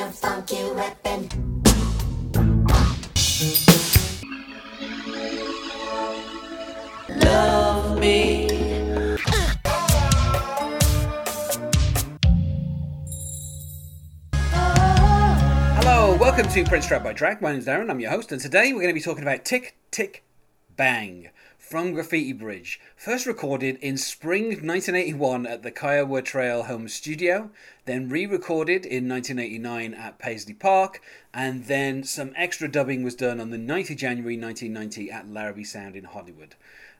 your 0.00 0.08
funky 0.08 0.56
weapon. 0.72 1.28
Love 7.22 7.98
me. 7.98 8.48
Hello, 15.76 16.16
welcome 16.16 16.48
to 16.48 16.64
Prince 16.64 16.86
Track 16.86 17.04
by 17.04 17.12
Track. 17.12 17.42
My 17.42 17.52
name's 17.52 17.66
Darren, 17.66 17.90
I'm 17.90 18.00
your 18.00 18.10
host, 18.10 18.32
and 18.32 18.40
today 18.40 18.72
we're 18.72 18.80
going 18.80 18.88
to 18.88 18.94
be 18.94 19.02
talking 19.02 19.22
about 19.22 19.44
Tick, 19.44 19.76
Tick, 19.90 20.24
Bang 20.76 21.28
from 21.70 21.92
Graffiti 21.92 22.32
Bridge. 22.32 22.80
First 22.96 23.26
recorded 23.26 23.76
in 23.76 23.96
spring 23.96 24.46
1981 24.46 25.46
at 25.46 25.62
the 25.62 25.70
Kiowa 25.70 26.20
Trail 26.20 26.64
Home 26.64 26.88
Studio, 26.88 27.50
then 27.84 28.08
re 28.08 28.26
recorded 28.26 28.84
in 28.84 29.08
1989 29.08 29.94
at 29.94 30.18
Paisley 30.18 30.54
Park, 30.54 31.00
and 31.32 31.66
then 31.66 32.02
some 32.02 32.32
extra 32.34 32.68
dubbing 32.68 33.04
was 33.04 33.14
done 33.14 33.40
on 33.40 33.50
the 33.50 33.56
9th 33.56 33.90
of 33.90 33.98
January 33.98 34.36
1990 34.36 35.12
at 35.12 35.30
Larrabee 35.30 35.62
Sound 35.62 35.94
in 35.94 36.02
Hollywood. 36.02 36.56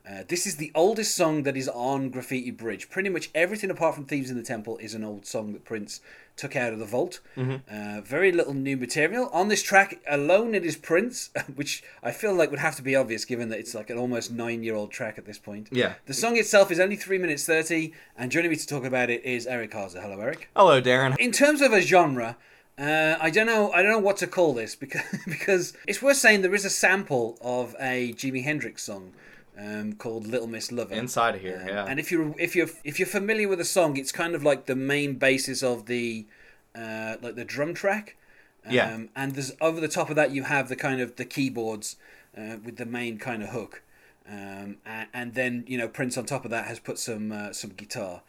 Uh, 0.09 0.25
this 0.27 0.47
is 0.47 0.57
the 0.57 0.73
oldest 0.75 1.15
song 1.15 1.43
that 1.43 1.57
is 1.57 1.69
on 1.69 2.09
Graffiti 2.09 2.51
Bridge. 2.51 2.89
Pretty 2.89 3.11
much 3.11 3.31
everything 3.35 3.71
apart 3.71 3.95
from 3.95 4.07
Thieves 4.07 4.31
in 4.31 4.37
the 4.37 4.43
Temple 4.43 4.79
is 4.79 4.95
an 4.95 5.05
old 5.05 5.27
song 5.27 5.53
that 5.53 5.65
Prince 5.65 6.01
took 6.37 6.57
out 6.57 6.73
of 6.73 6.79
the 6.79 6.87
vault. 6.87 7.21
Uh, 7.37 8.01
very 8.01 8.33
little 8.33 8.55
new 8.55 8.77
material. 8.77 9.29
On 9.33 9.49
this 9.49 9.63
track 9.63 10.01
alone, 10.09 10.55
it 10.55 10.65
is 10.65 10.75
Prince, 10.75 11.31
which 11.55 11.85
I 12.03 12.13
feel 12.13 12.35
like 12.35 12.51
would 12.51 12.61
have 12.61 12.77
to 12.77 12.83
be 12.83 12.97
obvious 12.97 13.27
given 13.27 13.51
that 13.51 13.59
it's 13.59 13.75
like 13.75 13.91
an 13.91 13.99
almost 13.99 14.33
nine 14.33 14.63
year 14.63 14.75
old 14.75 14.91
track 14.91 15.19
at 15.19 15.27
this 15.27 15.39
point. 15.39 15.69
Yeah. 15.71 15.95
The 16.07 16.15
song 16.15 16.39
itself 16.39 16.71
is 16.71 16.81
only 16.81 16.97
3 16.97 17.19
minutes 17.19 17.45
30, 17.45 17.93
and 18.17 18.33
joining 18.33 18.51
me 18.51 18.57
to 18.57 18.67
talk 18.67 18.85
about 18.85 19.11
it 19.11 19.23
is 19.23 19.47
Eric 19.47 19.73
Harzer. 19.73 20.01
Hello, 20.01 20.19
Eric. 20.19 20.49
Hello, 20.57 20.81
Darren. 20.81 21.17
In 21.19 21.31
terms 21.31 21.61
of 21.61 21.73
a 21.75 21.83
genre, 21.83 22.39
uh, 22.79 23.17
I 23.21 23.29
don't 23.29 23.47
know. 23.47 23.71
I 23.73 23.83
don't 23.83 23.93
know 23.93 23.99
what 23.99 24.17
to 24.19 24.27
call 24.27 24.55
this 24.55 24.75
because 24.75 25.03
because 25.27 25.75
it's 25.87 26.01
worth 26.01 26.17
saying 26.17 26.41
there 26.41 26.55
is 26.55 26.65
a 26.65 26.71
sample 26.71 27.37
of 27.43 27.77
a 27.79 28.15
Jimi 28.15 28.45
Hendrix 28.45 28.83
song 28.83 29.13
um, 29.63 29.93
called 29.95 30.27
"Little 30.27 30.47
Miss 30.47 30.73
Lover." 30.73 30.95
Inside 30.95 31.35
of 31.37 31.41
here, 31.43 31.61
Um, 31.63 31.69
yeah. 31.69 31.85
And 31.85 32.01
if 32.01 32.11
you're 32.11 32.35
if 32.39 32.57
you're 32.57 32.71
if 32.85 32.99
you're 32.99 33.09
familiar 33.21 33.49
with 33.49 33.59
the 33.59 33.65
song, 33.65 33.97
it's 33.97 34.13
kind 34.13 34.35
of 34.35 34.43
like 34.43 34.67
the 34.67 34.77
main 34.77 35.15
basis 35.17 35.63
of 35.63 35.87
the 35.87 36.27
uh, 36.75 37.17
like 37.23 37.35
the 37.35 37.45
drum 37.45 37.75
track. 37.75 38.17
Um, 38.67 38.73
Yeah. 38.73 39.01
And 39.17 39.35
there's 39.35 39.53
over 39.61 39.81
the 39.81 39.89
top 39.89 40.09
of 40.11 40.17
that 40.17 40.31
you 40.31 40.45
have 40.45 40.69
the 40.69 40.77
kind 40.77 41.01
of 41.01 41.17
the 41.17 41.25
keyboards 41.25 41.97
uh, 42.37 42.57
with 42.65 42.77
the 42.77 42.87
main 42.87 43.19
kind 43.19 43.43
of 43.43 43.51
hook. 43.51 43.83
Um, 44.29 44.77
and, 44.87 45.09
and 45.13 45.35
then 45.35 45.65
you 45.67 45.77
know 45.79 45.89
Prince 45.89 46.17
on 46.17 46.25
top 46.25 46.45
of 46.45 46.51
that 46.51 46.67
has 46.67 46.79
put 46.79 46.99
some 46.99 47.33
uh, 47.33 47.53
some 47.53 47.71
guitar. 47.71 48.23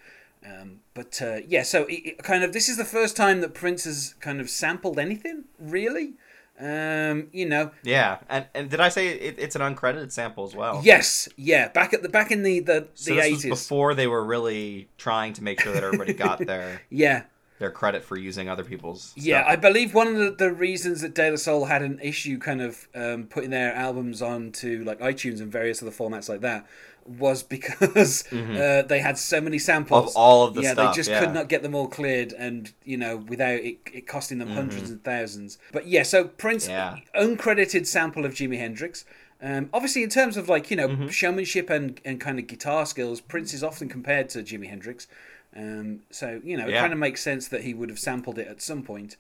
Um, 0.44 0.80
but 0.96 1.22
uh, 1.22 1.40
yeah, 1.48 1.62
so 1.62 1.84
it, 1.84 2.02
it 2.06 2.18
kind 2.24 2.44
of 2.44 2.52
this 2.52 2.68
is 2.68 2.78
the 2.78 2.86
first 2.86 3.16
time 3.16 3.42
that 3.42 3.54
Prince 3.54 3.84
has 3.84 4.16
kind 4.20 4.42
of 4.42 4.50
sampled 4.50 4.98
anything 4.98 5.44
really. 5.60 6.14
Um, 6.60 7.30
you 7.32 7.48
know, 7.48 7.72
Yeah, 7.84 8.20
and 8.30 8.46
and 8.54 8.70
did 8.70 8.80
I 8.80 8.90
say 8.90 9.08
it, 9.08 9.36
it's 9.40 9.56
an 9.56 9.62
uncredited 9.62 10.12
sample 10.12 10.44
as 10.46 10.56
well? 10.56 10.82
yes, 10.84 11.28
yeah, 11.36 11.70
back 11.70 11.94
at 11.94 12.04
the 12.04 12.10
back 12.10 12.30
in 12.32 12.44
the 12.44 12.60
the 12.60 12.88
So 12.94 13.16
the 13.16 13.22
eighties, 13.22 13.46
before 13.46 13.96
they 13.96 14.06
were 14.06 14.24
really 14.24 14.88
trying 14.98 15.34
to 15.34 15.44
make 15.44 15.60
sure 15.60 15.74
that 15.74 15.84
everybody 15.84 16.14
got 16.14 16.38
their 16.46 16.82
yeah. 16.92 17.24
their 17.58 17.72
credit 17.72 18.04
for 18.04 18.16
using 18.16 18.48
other 18.48 18.64
people's. 18.64 19.12
Yeah, 19.16 19.42
stuff. 19.42 19.52
I 19.54 19.56
believe 19.56 19.96
one 19.96 20.08
of 20.08 20.16
the, 20.18 20.32
the 20.38 20.52
reasons 20.54 21.02
that 21.02 21.16
De 21.16 21.32
La 21.32 21.36
Soul 21.36 21.66
had 21.66 21.82
an 21.82 22.00
issue 22.00 22.38
kind 22.38 22.62
of 22.62 22.88
um, 22.94 23.26
putting 23.26 23.50
their 23.50 23.74
albums 23.74 24.22
onto 24.22 24.84
like 24.84 25.00
iTunes 25.00 25.42
and 25.42 25.52
various 25.52 25.82
other 25.82 25.92
formats 25.92 26.30
like 26.30 26.42
that 26.42 26.68
was 27.06 27.44
because 27.44 28.24
uh, 28.32 28.82
they 28.84 29.00
had 29.00 29.18
so 29.18 29.42
many 29.42 29.60
samples 29.60 30.02
Mm-hmm. 30.02 30.10
Of 30.10 30.16
all 30.18 30.48
of 30.48 30.54
the 30.54 30.62
yeah, 30.62 30.74
stuff, 30.74 30.94
they 30.94 30.98
just 30.98 31.10
yeah. 31.10 31.20
could 31.20 31.34
not 31.34 31.50
get 31.50 31.64
them 31.64 31.76
all 31.76 31.88
cleared, 31.88 32.34
and 32.34 32.72
you 32.84 32.98
know, 32.98 33.18
without 33.18 33.60
it, 33.60 33.78
it 33.94 34.08
costing 34.08 34.38
them 34.40 34.52
hundreds 34.52 34.84
Mm-hmm. 34.84 34.92
and 34.94 35.04
thousands. 35.04 35.58
But 35.72 35.88
yeah, 35.88 36.04
so 36.04 36.26
Prince, 36.26 36.68
Yeah. 36.68 36.98
uncredited 37.16 37.88
sample 37.88 38.26
of 38.26 38.34
Jimi 38.34 38.58
Hendrix. 38.58 39.06
Um, 39.44 39.70
obviously, 39.74 40.04
in 40.04 40.10
terms 40.10 40.38
of 40.38 40.48
like 40.50 40.70
you 40.70 40.78
know 40.78 40.88
Mm-hmm. 40.88 41.08
showmanship 41.08 41.70
and, 41.70 42.00
and 42.06 42.20
kind 42.20 42.38
of 42.40 42.48
guitar 42.48 42.86
skills, 42.86 43.22
Prince 43.22 43.54
is 43.54 43.64
often 43.64 43.90
compared 43.90 44.30
to 44.30 44.40
Jimi 44.44 44.68
Hendrix. 44.70 45.08
Um, 45.56 46.02
so 46.12 46.40
you 46.44 46.56
know, 46.58 46.68
it 46.68 46.74
kind 46.80 46.94
of 46.94 47.00
makes 47.00 47.22
sense 47.22 47.48
that 47.50 47.62
he 47.64 47.74
would 47.74 47.90
have 47.90 48.00
sampled 48.00 48.38
it 48.38 48.48
at 48.48 48.62
some 48.62 48.84
point. 48.84 49.18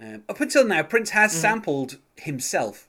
Um, 0.00 0.22
up 0.28 0.40
until 0.40 0.66
now, 0.66 0.82
Prince 0.82 1.10
has 1.10 1.32
Mm-hmm. 1.32 1.40
sampled 1.40 1.98
himself 2.16 2.88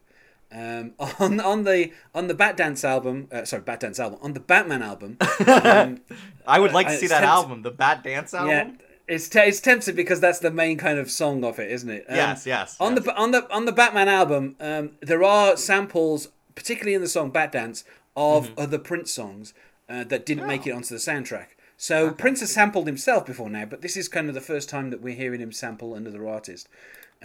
um, 0.53 0.93
on 1.19 1.39
on 1.39 1.63
the 1.63 1.91
on 2.13 2.27
the 2.27 2.33
Bat 2.33 2.57
Dance 2.57 2.83
album. 2.83 3.27
Uh, 3.31 3.45
sorry, 3.45 3.63
Bat 3.63 3.79
Dance 3.81 3.99
album 3.99 4.19
on 4.21 4.33
the 4.33 4.39
Batman 4.39 4.81
album. 4.81 5.17
um, 5.47 5.99
I 6.47 6.59
would 6.59 6.71
like 6.73 6.87
to 6.87 6.93
Uh, 6.93 6.97
see 6.97 7.07
that 7.07 7.21
tempt- 7.21 7.33
album, 7.33 7.61
the 7.63 7.71
Bat 7.71 8.03
Dance 8.03 8.33
album. 8.33 8.49
yeah, 8.49 8.69
it's 9.07 9.27
te- 9.29 9.39
it's 9.39 9.59
tempting 9.59 9.95
because 9.95 10.19
that's 10.19 10.39
the 10.39 10.51
main 10.51 10.77
kind 10.77 10.99
of 10.99 11.09
song 11.11 11.43
of 11.43 11.59
it, 11.59 11.71
isn't 11.71 11.89
it? 11.89 12.05
Um, 12.07 12.15
Yes, 12.15 12.45
yes, 12.45 12.77
On 12.79 12.95
yes. 12.95 13.03
the 13.05 13.15
on 13.15 13.31
the 13.31 13.51
on 13.51 13.65
the 13.65 13.71
Batman 13.71 14.07
album, 14.09 14.55
um, 14.59 14.91
there 15.01 15.23
are 15.23 15.57
samples, 15.57 16.29
particularly 16.55 16.93
in 16.93 17.01
the 17.01 17.07
song 17.09 17.29
"Bat 17.31 17.51
Dance," 17.53 17.83
of 18.15 18.45
Mm-hmm. 18.49 18.59
other 18.61 18.77
Prince 18.79 19.11
songs 19.11 19.53
uh, 19.89 20.03
that 20.05 20.25
didn't 20.25 20.47
make 20.47 20.65
it 20.67 20.71
Oh. 20.71 20.75
onto 20.77 20.89
the 20.93 20.99
soundtrack. 21.01 21.47
So 21.75 22.11
Prince 22.11 22.39
has 22.41 22.51
sampled 22.53 22.87
himself 22.87 23.25
before 23.25 23.49
now, 23.49 23.65
but 23.65 23.81
this 23.81 23.97
is 23.97 24.07
kind 24.07 24.29
of 24.29 24.35
the 24.35 24.39
first 24.41 24.69
time 24.69 24.89
that 24.91 25.01
we're 25.01 25.15
hearing 25.15 25.41
him 25.41 25.51
sample 25.51 25.95
another 25.95 26.27
artist. 26.27 26.69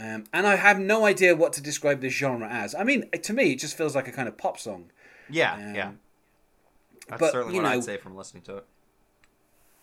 Um, 0.01 0.25
and 0.33 0.47
I 0.47 0.55
have 0.57 0.79
no 0.79 1.05
idea 1.05 1.35
what 1.35 1.53
to 1.55 1.61
describe 1.61 2.01
this 2.01 2.13
genre 2.13 2.49
as. 2.49 2.75
I 2.75 2.85
mean, 2.85 3.09
to 3.11 3.33
me, 3.33 3.53
it 3.53 3.59
just 3.59 3.77
feels 3.77 3.97
like 3.97 4.07
a 4.07 4.13
kind 4.13 4.29
of 4.29 4.39
pop 4.39 4.59
song. 4.59 4.91
Yeah, 5.29 5.55
Um, 5.55 5.75
yeah. 5.75 5.91
That's 7.09 7.21
but, 7.21 7.33
certainly 7.33 7.57
what 7.57 7.63
know- 7.65 7.71
I'd 7.71 7.85
say 7.85 7.97
from 7.97 8.17
listening 8.17 8.43
to 8.45 8.59
it. 8.59 8.65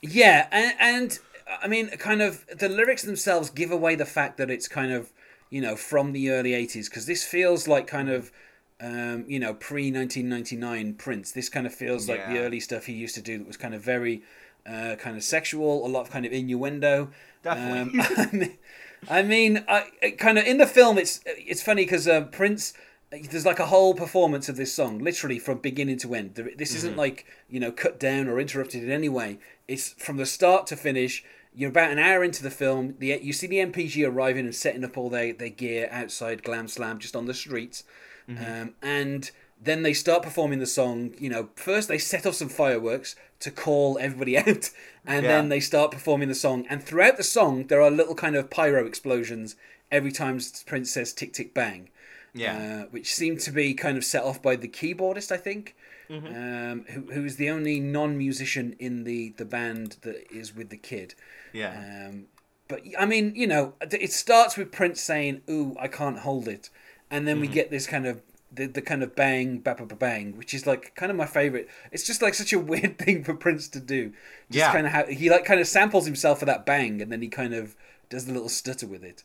Yeah, 0.02 0.48
and, 0.52 0.74
and 0.80 1.20
I 1.62 1.68
mean, 1.68 1.90
kind 1.98 2.22
of 2.22 2.46
the 2.48 2.70
lyrics 2.70 3.02
themselves 3.04 3.50
give 3.50 3.72
away 3.72 3.96
the 3.96 4.06
fact 4.06 4.38
that 4.38 4.50
it's 4.52 4.68
kind 4.68 4.92
of, 4.92 5.12
you 5.50 5.62
know, 5.62 5.76
from 5.76 6.12
the 6.14 6.30
early 6.30 6.52
80s, 6.52 6.86
because 6.90 7.08
this 7.08 7.24
feels 7.24 7.68
like 7.68 7.88
kind 7.88 8.10
of, 8.10 8.32
um, 8.80 9.26
you 9.28 9.40
know, 9.40 9.54
pre 9.54 9.92
1999 9.92 10.94
Prince. 10.96 11.32
This 11.32 11.50
kind 11.50 11.66
of 11.66 11.74
feels 11.74 12.08
like 12.08 12.28
the 12.28 12.40
early 12.40 12.60
stuff 12.60 12.86
he 12.86 12.94
used 12.94 13.16
to 13.16 13.22
do 13.22 13.38
that 13.40 13.48
was 13.48 13.58
kind 13.58 13.74
of 13.74 13.82
very 13.82 14.22
uh, 14.68 14.96
kind 15.00 15.18
of 15.18 15.24
sexual, 15.24 15.86
a 15.86 15.90
lot 15.90 16.02
of 16.02 16.10
kind 16.12 16.26
of 16.26 16.32
innuendo. 16.34 17.10
Definitely. 17.44 18.42
Um, 18.44 18.52
I 19.10 19.22
mean, 19.24 19.64
I 19.68 19.86
I 20.02 20.12
kind 20.12 20.38
of 20.38 20.46
in 20.46 20.58
the 20.58 20.68
film, 20.68 20.98
it's 20.98 21.22
it's 21.26 21.62
funny 21.62 21.84
because 21.84 22.08
uh, 22.08 22.22
Prince. 22.22 22.74
There's 23.12 23.46
like 23.46 23.60
a 23.60 23.68
whole 23.68 23.94
performance 23.94 24.50
of 24.50 24.58
this 24.58 24.74
song, 24.74 25.00
literally 25.00 25.40
from 25.40 25.60
beginning 25.60 26.00
to 26.00 26.16
end. 26.16 26.36
This 26.58 26.76
isn't 26.76 26.98
like 26.98 27.26
you 27.48 27.62
know 27.62 27.72
cut 27.72 27.98
down 27.98 28.28
or 28.28 28.40
interrupted 28.40 28.84
in 28.84 28.92
any 28.92 29.08
way. 29.08 29.38
It's 29.70 29.90
from 29.92 30.18
the 30.18 30.26
start 30.26 30.68
to 30.68 30.76
finish. 30.76 31.24
You're 31.54 31.70
about 31.70 31.92
an 31.92 32.00
hour 32.00 32.26
into 32.26 32.44
the 32.44 32.50
film. 32.50 32.96
The 33.00 33.18
you 33.22 33.32
see 33.32 33.48
the 33.48 33.58
NPG 33.58 34.06
arriving 34.06 34.44
and 34.46 34.54
setting 34.56 34.84
up 34.84 34.98
all 34.98 35.10
their, 35.10 35.32
their 35.32 35.50
gear 35.50 35.88
outside 35.92 36.44
Glam 36.44 36.68
Slam, 36.68 37.00
just 37.00 37.16
on 37.16 37.26
the 37.26 37.34
streets, 37.34 37.86
um, 38.28 38.74
and 38.82 39.32
then 39.62 39.84
they 39.84 39.94
start 39.94 40.22
performing 40.24 40.60
the 40.60 40.66
song. 40.66 41.14
You 41.18 41.30
know, 41.30 41.50
first 41.56 41.88
they 41.88 41.98
set 41.98 42.26
off 42.26 42.36
some 42.36 42.50
fireworks 42.50 43.16
to 43.40 43.52
call 43.52 43.98
everybody 44.00 44.38
out, 44.44 44.70
and 45.06 45.24
Yeah. 45.24 45.32
then 45.38 45.50
they 45.50 45.60
start 45.60 45.92
performing 45.92 46.28
the 46.30 46.36
song. 46.36 46.66
And 46.70 46.84
throughout 46.84 47.18
the 47.18 47.24
song, 47.24 47.68
there 47.68 47.82
are 47.82 47.92
little 47.92 48.16
kind 48.16 48.36
of 48.36 48.50
pyro 48.50 48.86
explosions 48.86 49.56
every 49.92 50.12
time 50.12 50.40
Prince 50.66 50.92
says 50.92 51.14
"tick 51.14 51.34
tick 51.34 51.54
bang." 51.54 51.90
Yeah. 52.34 52.84
uh, 52.84 52.90
which 52.92 53.16
seemed 53.16 53.40
to 53.42 53.52
be 53.52 53.74
kind 53.74 53.98
of 53.98 54.04
set 54.04 54.24
off 54.26 54.42
by 54.42 54.58
the 54.58 54.68
keyboardist, 54.68 55.32
I 55.32 55.38
think, 55.38 55.74
Mm-hmm. 56.10 56.28
um, 56.28 56.86
who, 56.90 57.14
who 57.14 57.26
is 57.26 57.38
the 57.38 57.50
only 57.50 57.80
non-musician 57.80 58.76
in 58.78 59.06
the 59.06 59.30
the 59.38 59.46
band 59.46 59.98
that 60.02 60.30
is 60.32 60.56
with 60.56 60.70
the 60.70 60.78
kid. 60.78 61.16
Yeah. 61.54 62.06
Um, 62.10 62.26
but 62.68 62.82
I 63.00 63.06
mean, 63.06 63.34
you 63.36 63.48
know, 63.48 63.74
it 63.82 64.12
starts 64.12 64.58
with 64.58 64.72
Prince 64.72 65.02
saying, 65.02 65.42
"Ooh, 65.50 65.76
I 65.80 65.88
can't 65.88 66.20
hold 66.20 66.48
it," 66.48 66.70
and 67.10 67.26
then 67.28 67.40
we 67.40 67.48
Mm-hmm. 67.48 67.54
get 67.54 67.72
this 67.72 67.88
kind 67.88 68.06
of 68.06 68.22
the, 68.56 68.68
the 68.68 68.82
kind 68.82 69.04
of 69.04 69.16
bang, 69.16 69.60
ba 69.60 69.76
ba 69.76 69.86
ba 69.86 69.96
bang, 69.96 70.38
which 70.38 70.54
is 70.54 70.66
like 70.68 70.96
kind 70.96 71.12
of 71.12 71.18
my 71.18 71.26
favorite. 71.26 71.70
It's 71.92 72.06
just 72.06 72.22
like 72.22 72.34
such 72.34 72.54
a 72.54 72.60
weird 72.72 72.98
thing 72.98 73.24
for 73.24 73.34
Prince 73.34 73.68
to 73.70 73.80
do. 73.80 74.14
Just 74.52 74.66
Yeah. 74.68 74.72
kind 74.72 74.86
of 74.88 74.94
how 74.94 75.06
he 75.06 75.30
like 75.30 75.46
kind 75.46 75.60
of 75.60 75.68
samples 75.68 76.06
himself 76.06 76.40
for 76.40 76.46
that 76.46 76.66
bang, 76.66 77.02
and 77.02 77.12
then 77.12 77.22
he 77.22 77.28
kind 77.28 77.54
of 77.54 77.76
does 78.10 78.26
the 78.26 78.34
little 78.34 78.50
stutter 78.50 78.88
with 78.88 79.04
it. 79.04 79.24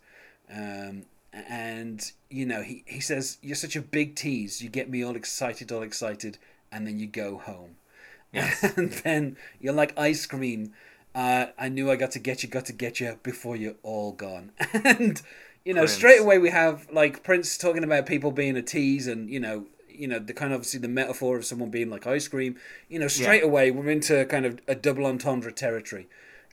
Um, 0.52 1.04
and 1.32 2.10
you 2.28 2.44
know, 2.46 2.62
he 2.62 2.84
he 2.87 3.00
says, 3.00 3.38
"You're 3.43 3.56
such 3.56 3.76
a 3.76 3.82
big 3.82 4.16
tease. 4.16 4.62
You 4.62 4.69
get 4.69 4.90
me 4.90 5.02
all 5.04 5.16
excited, 5.16 5.70
all 5.72 5.82
excited, 5.82 6.38
and 6.72 6.87
then 6.87 6.99
you 6.99 7.06
go 7.06 7.38
home." 7.38 7.76
and 8.32 8.93
then 9.04 9.37
you're 9.60 9.72
like 9.75 9.99
ice 9.99 10.26
cream. 10.26 10.72
Uh, 11.14 11.46
I 11.58 11.69
knew 11.69 11.90
I 11.90 11.96
got 11.96 12.12
to 12.12 12.20
get 12.20 12.43
you, 12.43 12.49
got 12.49 12.66
to 12.66 12.72
get 12.72 13.00
you 13.00 13.19
before 13.22 13.56
you're 13.56 13.75
all 13.82 14.12
gone. 14.12 14.52
and 14.84 15.20
you 15.64 15.74
know, 15.74 15.82
Prince. 15.82 15.92
straight 15.92 16.20
away 16.20 16.38
we 16.38 16.50
have 16.50 16.88
like 16.92 17.22
Prince 17.22 17.58
talking 17.58 17.84
about 17.84 18.06
people 18.06 18.30
being 18.30 18.56
a 18.56 18.62
tease, 18.62 19.06
and 19.06 19.28
you 19.28 19.40
know, 19.40 19.66
you 19.88 20.08
know, 20.08 20.18
the 20.18 20.32
kind 20.32 20.52
of 20.52 20.56
obviously 20.58 20.80
the 20.80 20.88
metaphor 20.88 21.36
of 21.36 21.44
someone 21.44 21.70
being 21.70 21.90
like 21.90 22.06
ice 22.06 22.28
cream. 22.28 22.56
You 22.88 22.98
know, 22.98 23.08
straight 23.08 23.44
away 23.44 23.70
we're 23.70 23.90
into 23.90 24.24
kind 24.26 24.46
of 24.46 24.60
a 24.66 24.74
double 24.74 25.06
entendre 25.06 25.52
territory. 25.52 26.08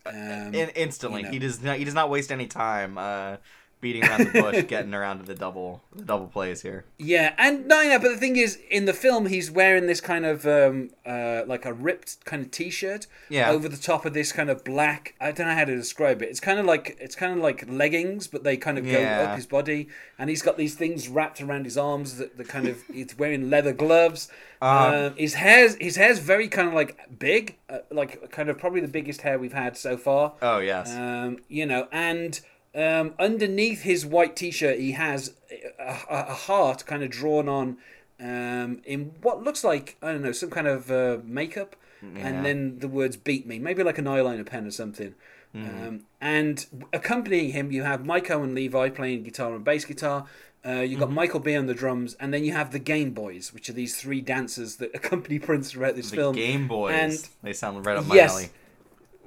Um, 0.05 0.53
In, 0.53 0.69
instantly, 0.69 1.21
you 1.21 1.25
know. 1.25 1.31
he 1.31 1.39
does 1.39 1.61
not. 1.61 1.77
He 1.77 1.83
does 1.83 1.93
not 1.93 2.09
waste 2.09 2.31
any 2.31 2.47
time 2.47 2.97
uh, 2.97 3.37
beating 3.79 4.03
around 4.03 4.25
the 4.31 4.41
bush, 4.41 4.65
getting 4.67 4.93
around 4.93 5.19
to 5.19 5.23
the 5.25 5.35
double 5.35 5.81
the 5.95 6.03
double 6.03 6.27
plays 6.27 6.61
here. 6.61 6.85
Yeah, 6.97 7.33
and 7.37 7.67
no, 7.67 7.81
yeah, 7.81 7.97
but 7.99 8.09
the 8.09 8.17
thing 8.17 8.35
is, 8.35 8.57
in 8.69 8.85
the 8.85 8.93
film, 8.93 9.27
he's 9.27 9.51
wearing 9.51 9.85
this 9.87 10.01
kind 10.01 10.25
of 10.25 10.47
um, 10.47 10.89
uh, 11.05 11.43
like 11.45 11.65
a 11.65 11.73
ripped 11.73 12.25
kind 12.25 12.43
of 12.43 12.51
t-shirt 12.51 13.07
Yeah. 13.29 13.49
over 13.51 13.69
the 13.69 13.77
top 13.77 14.05
of 14.05 14.13
this 14.13 14.31
kind 14.31 14.49
of 14.49 14.63
black. 14.63 15.13
I 15.21 15.31
don't 15.31 15.47
know 15.47 15.53
how 15.53 15.65
to 15.65 15.75
describe 15.75 16.21
it. 16.21 16.29
It's 16.29 16.39
kind 16.39 16.59
of 16.59 16.65
like 16.65 16.97
it's 16.99 17.15
kind 17.15 17.33
of 17.33 17.39
like 17.39 17.65
leggings, 17.69 18.27
but 18.27 18.43
they 18.43 18.57
kind 18.57 18.77
of 18.77 18.85
go 18.85 18.91
Yeah. 18.99 19.21
up 19.29 19.35
his 19.35 19.45
body, 19.45 19.89
and 20.17 20.29
he's 20.29 20.41
got 20.41 20.57
these 20.57 20.75
things 20.75 21.07
wrapped 21.07 21.39
around 21.41 21.65
his 21.65 21.77
arms 21.77 22.17
that, 22.17 22.37
that 22.37 22.47
kind 22.47 22.67
of 22.67 22.81
he's 22.91 23.17
wearing 23.17 23.49
leather 23.49 23.73
gloves. 23.73 24.29
Um, 24.61 24.93
Um, 24.93 25.15
his 25.17 25.35
hair's 25.35 25.75
his 25.75 25.97
hair's 25.97 26.17
very 26.19 26.47
kind 26.47 26.67
of 26.67 26.73
like 26.73 26.97
big, 27.19 27.57
uh, 27.69 27.79
like 27.91 28.31
kind 28.31 28.49
of 28.49 28.57
probably 28.57 28.81
the 28.81 28.87
biggest 28.87 29.21
hair 29.21 29.37
we've 29.37 29.53
had 29.53 29.77
so 29.77 29.97
far. 29.97 30.33
Oh 30.41 30.57
yes. 30.57 30.91
Um, 30.95 31.37
you 31.47 31.65
know, 31.67 31.87
and 31.91 32.39
um, 32.75 33.13
underneath 33.19 33.81
his 33.83 34.05
white 34.05 34.35
t-shirt, 34.35 34.79
he 34.79 34.91
has 34.93 35.33
a, 35.79 35.83
a, 35.83 36.25
a 36.29 36.33
heart 36.33 36.85
kind 36.85 37.03
of 37.03 37.09
drawn 37.09 37.47
on 37.49 37.77
um, 38.19 38.81
in 38.85 39.11
what 39.21 39.43
looks 39.43 39.63
like 39.63 39.95
I 40.01 40.11
don't 40.11 40.21
know 40.23 40.31
some 40.31 40.49
kind 40.49 40.67
of 40.67 40.89
uh, 40.91 41.17
makeup, 41.23 41.75
Yeah. 42.01 42.27
and 42.27 42.45
then 42.45 42.79
the 42.79 42.87
words 42.87 43.15
"beat 43.17 43.45
me," 43.47 43.59
maybe 43.59 43.83
like 43.83 43.97
an 43.97 44.05
eyeliner 44.05 44.45
pen 44.45 44.65
or 44.65 44.71
something. 44.71 45.13
Um, 45.55 46.01
and 46.21 46.67
accompanying 46.93 47.51
him, 47.51 47.71
you 47.71 47.81
have 47.81 48.05
Mike 48.05 48.29
Owen 48.29 48.53
Levi 48.53 48.89
playing 48.89 49.23
guitar 49.23 49.55
and 49.55 49.63
bass 49.65 49.85
guitar. 49.85 50.27
Uh, 50.63 50.81
you've 50.81 50.99
got 50.99 51.09
Michael 51.11 51.39
B 51.39 51.55
on 51.55 51.65
the 51.65 51.73
drums, 51.73 52.15
and 52.19 52.31
then 52.31 52.43
you 52.43 52.51
have 52.53 52.71
the 52.71 52.77
Game 52.77 53.15
Boyz, 53.15 53.51
which 53.53 53.67
are 53.67 53.73
these 53.73 53.95
three 53.99 54.21
dancers 54.21 54.75
that 54.75 54.91
accompany 54.93 55.39
Prince 55.39 55.71
throughout 55.71 55.95
this 55.95 56.11
the 56.11 56.17
film. 56.17 56.35
Game 56.35 56.69
Boyz. 56.69 56.91
and- 56.91 57.29
they 57.41 57.53
sound 57.53 57.83
right 57.87 57.97
up 57.97 58.05
my 58.05 58.13
Yes. 58.15 58.33
alley. 58.33 58.49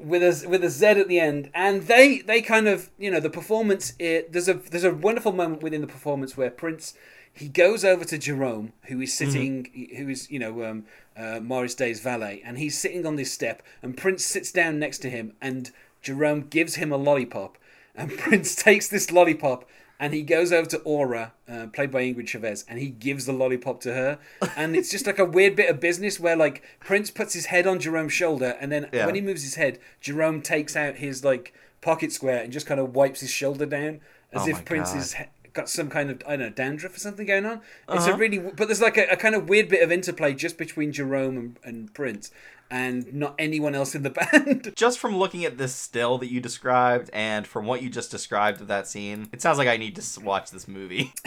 With 0.03 0.23
a 0.23 0.49
with 0.49 0.65
a 0.65 0.71
Z 0.71 0.87
at 0.87 1.09
the 1.09 1.21
end, 1.21 1.51
and 1.55 1.83
they 1.83 2.19
they 2.19 2.43
kind 2.43 2.69
of 2.69 2.91
you 2.99 3.11
know 3.11 3.21
the 3.21 3.31
performance. 3.31 3.95
It, 3.99 4.33
there's 4.33 4.49
a 4.49 4.55
there's 4.55 4.85
a 4.85 4.93
wonderful 4.93 5.33
moment 5.33 5.63
within 5.63 5.81
the 5.81 5.87
performance 5.87 6.37
where 6.37 6.51
Prince 6.51 6.95
he 7.33 7.49
goes 7.49 7.85
over 7.85 8.05
to 8.05 8.19
Jerome, 8.19 8.73
who 8.89 9.01
is 9.01 9.13
sitting, 9.13 9.89
who 9.97 10.09
is 10.09 10.31
you 10.31 10.39
know 10.39 10.65
um, 10.65 10.85
uh, 11.17 11.41
Morris 11.41 11.75
Day's 11.75 12.01
valet, 12.01 12.43
and 12.45 12.59
he's 12.59 12.79
sitting 12.79 13.07
on 13.07 13.17
this 13.17 13.33
step, 13.33 13.63
and 13.83 13.97
Prince 13.97 14.25
sits 14.25 14.53
down 14.53 14.79
next 14.79 14.99
to 14.99 15.11
him, 15.11 15.35
and 15.41 15.71
Jerome 16.03 16.43
gives 16.49 16.75
him 16.75 16.93
a 16.93 16.97
lollipop, 16.97 17.57
and 17.95 18.11
Prince 18.19 18.55
takes 18.55 18.89
this 18.89 19.11
lollipop. 19.11 19.69
And 20.01 20.15
he 20.15 20.23
goes 20.23 20.51
over 20.51 20.67
to 20.71 20.79
Aura, 20.79 21.35
uh, 21.47 21.67
played 21.73 21.91
by 21.91 22.03
Ingrid 22.03 22.27
Chavez, 22.27 22.65
and 22.67 22.79
he 22.79 22.89
gives 22.89 23.27
the 23.27 23.33
lollipop 23.35 23.81
to 23.83 23.93
her. 23.93 24.19
And 24.57 24.75
it's 24.75 24.91
just 24.91 25.07
like 25.07 25.19
a 25.19 25.25
weird 25.27 25.55
bit 25.55 25.69
of 25.69 25.79
business 25.79 26.19
where, 26.19 26.35
like, 26.37 26.63
Prince 26.81 27.11
puts 27.11 27.35
his 27.35 27.47
head 27.47 27.67
on 27.67 27.79
Jerome's 27.81 28.15
shoulder, 28.15 28.57
and 28.61 28.73
then 28.73 28.89
Yeah. 28.93 29.05
when 29.05 29.15
he 29.15 29.21
moves 29.21 29.43
his 29.43 29.57
head, 29.57 29.79
Jerome 30.01 30.41
takes 30.41 30.75
out 30.75 30.97
his 30.97 31.23
like 31.23 31.53
pocket 31.83 32.13
square 32.13 32.43
and 32.43 32.51
just 32.53 32.67
kind 32.67 32.81
of 32.81 32.95
wipes 32.95 33.21
his 33.21 33.31
shoulder 33.31 33.67
down 33.67 34.01
as 34.33 34.43
Oh 34.43 34.49
if 34.49 34.65
Prince 34.65 34.93
God. 34.93 34.99
is 35.01 35.13
he- 35.15 35.25
got 35.53 35.69
some 35.69 35.91
kind 35.91 36.11
of 36.11 36.23
I 36.27 36.31
don't 36.37 36.41
know 36.47 36.51
dandruff 36.51 36.97
or 36.97 37.01
something 37.01 37.27
going 37.27 37.45
on. 37.45 37.61
It's 37.89 38.05
Uh-huh. 38.07 38.13
a 38.13 38.17
really 38.17 38.39
but 38.39 38.69
there's 38.69 38.81
like 38.81 38.97
a, 38.97 39.07
a 39.11 39.17
kind 39.17 39.35
of 39.35 39.49
weird 39.49 39.69
bit 39.69 39.83
of 39.83 39.91
interplay 39.91 40.33
just 40.33 40.57
between 40.57 40.93
Jerome 40.93 41.37
and, 41.37 41.59
and 41.65 41.93
Prince 41.95 42.31
and 42.71 43.13
not 43.13 43.35
anyone 43.39 43.75
else 43.75 43.95
in 43.95 44.03
the 44.03 44.11
band. 44.33 44.73
Just 44.77 44.99
from 44.99 45.17
looking 45.17 45.45
at 45.45 45.59
this 45.59 45.75
still 45.75 46.19
that 46.19 46.31
you 46.31 46.41
described 46.41 47.11
and 47.13 47.47
from 47.47 47.67
what 47.67 47.83
you 47.83 47.91
just 47.91 48.11
described 48.11 48.61
of 48.61 48.69
that 48.69 48.87
scene, 48.87 49.29
it 49.33 49.43
sounds 49.43 49.59
like 49.59 49.69
I 49.69 49.77
need 49.77 49.97
to 49.97 50.21
watch 50.21 50.51
this 50.51 50.69
movie 50.69 51.13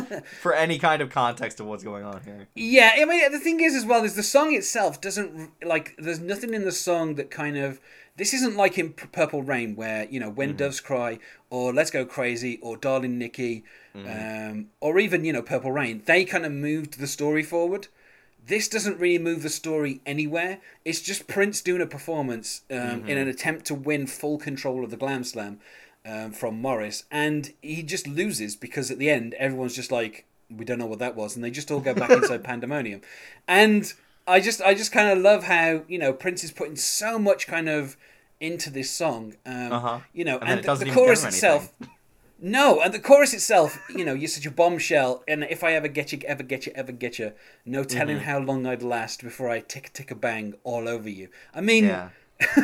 for 0.40 0.54
any 0.54 0.78
kind 0.78 1.02
of 1.02 1.10
context 1.10 1.60
of 1.60 1.66
what's 1.66 1.84
going 1.84 2.04
on 2.04 2.22
here. 2.24 2.48
Yeah, 2.54 2.92
I 2.96 3.04
mean 3.04 3.30
the 3.32 3.38
thing 3.38 3.60
is 3.60 3.74
as 3.74 3.84
well 3.84 4.04
is 4.04 4.14
the 4.14 4.22
song 4.22 4.54
itself 4.54 5.00
doesn't 5.00 5.50
like 5.64 5.94
there's 5.98 6.20
nothing 6.20 6.54
in 6.54 6.64
the 6.64 6.72
song 6.72 7.14
that 7.14 7.30
kind 7.30 7.56
of 7.56 7.80
this 8.16 8.32
isn't 8.32 8.56
like 8.56 8.78
in 8.78 8.92
Purple 8.92 9.42
Rain 9.42 9.74
where 9.74 10.06
you 10.08 10.20
know 10.20 10.30
when 10.30 10.56
doves 10.56 10.80
cry 10.80 11.18
or 11.50 11.72
Let's 11.72 11.90
Go 11.90 12.04
Crazy 12.04 12.58
or 12.62 12.76
Darling 12.76 13.18
Nikki 13.18 13.64
um, 13.94 14.68
or 14.80 14.98
even 14.98 15.24
you 15.24 15.32
know 15.32 15.42
Purple 15.42 15.72
Rain 15.72 16.02
they 16.06 16.24
kind 16.24 16.44
of 16.46 16.52
moved 16.52 16.98
the 16.98 17.06
story 17.06 17.42
forward. 17.42 17.88
This 18.46 18.68
doesn't 18.68 18.98
really 18.98 19.18
move 19.18 19.42
the 19.42 19.48
story 19.48 20.00
anywhere. 20.04 20.60
It's 20.84 21.00
just 21.00 21.26
Prince 21.26 21.60
doing 21.62 21.80
a 21.80 21.86
performance 21.86 22.62
um, 22.70 23.06
in 23.06 23.16
an 23.16 23.28
attempt 23.28 23.64
to 23.66 23.74
win 23.74 24.06
full 24.06 24.38
control 24.38 24.84
of 24.84 24.90
the 24.90 24.96
Glam 24.96 25.24
Slam 25.24 25.60
um, 26.04 26.32
from 26.32 26.60
Morris, 26.60 27.04
and 27.10 27.52
he 27.62 27.82
just 27.82 28.06
loses 28.06 28.56
because 28.56 28.90
at 28.90 28.98
the 28.98 29.08
end 29.08 29.34
everyone's 29.34 29.74
just 29.74 29.90
like, 29.90 30.26
"We 30.50 30.64
don't 30.64 30.78
know 30.78 30.86
what 30.86 30.98
that 30.98 31.16
was," 31.16 31.36
and 31.36 31.44
they 31.44 31.50
just 31.50 31.70
all 31.70 31.80
go 31.80 31.94
back 31.94 32.10
inside 32.10 32.44
pandemonium. 32.52 33.00
And 33.48 33.90
I 34.26 34.40
just, 34.40 34.60
I 34.60 34.74
just 34.74 34.92
kind 34.92 35.08
of 35.08 35.18
love 35.18 35.44
how 35.44 35.84
you 35.88 35.98
know 35.98 36.12
Prince 36.12 36.44
is 36.44 36.52
putting 36.52 36.76
so 36.76 37.18
much 37.18 37.46
kind 37.46 37.68
of 37.68 37.96
into 38.40 38.68
this 38.68 38.90
song. 38.90 39.36
Um, 39.46 39.72
Uh-huh. 39.72 40.00
You 40.12 40.24
know, 40.24 40.38
And 40.38 40.50
and, 40.50 40.64
the, 40.64 40.84
the 40.84 40.90
chorus 40.90 41.24
itself. 41.24 41.72
No, 42.40 42.80
and 42.80 42.92
the 42.92 42.98
chorus 42.98 43.32
itself, 43.32 43.78
you 43.94 44.04
know, 44.04 44.12
you're 44.12 44.28
such 44.28 44.44
a 44.44 44.50
bombshell, 44.50 45.22
and 45.26 45.44
if 45.44 45.62
I 45.64 45.72
ever 45.74 45.88
get 45.88 46.12
you, 46.12 46.18
ever 46.26 46.42
get 46.42 46.66
you, 46.66 46.72
ever 46.74 46.92
get 46.92 47.18
you, 47.18 47.32
no 47.64 47.84
telling 47.84 48.16
Mm-hmm. 48.16 48.24
how 48.26 48.38
long 48.38 48.66
I'd 48.66 48.82
last 48.82 49.22
before 49.22 49.48
I 49.48 49.60
tick 49.60 49.92
tick 49.92 50.10
a 50.10 50.14
bang 50.14 50.54
all 50.64 50.88
over 50.88 51.08
you. 51.08 51.28
I 51.54 51.60
mean, 51.60 51.84
Yeah. 51.84 52.08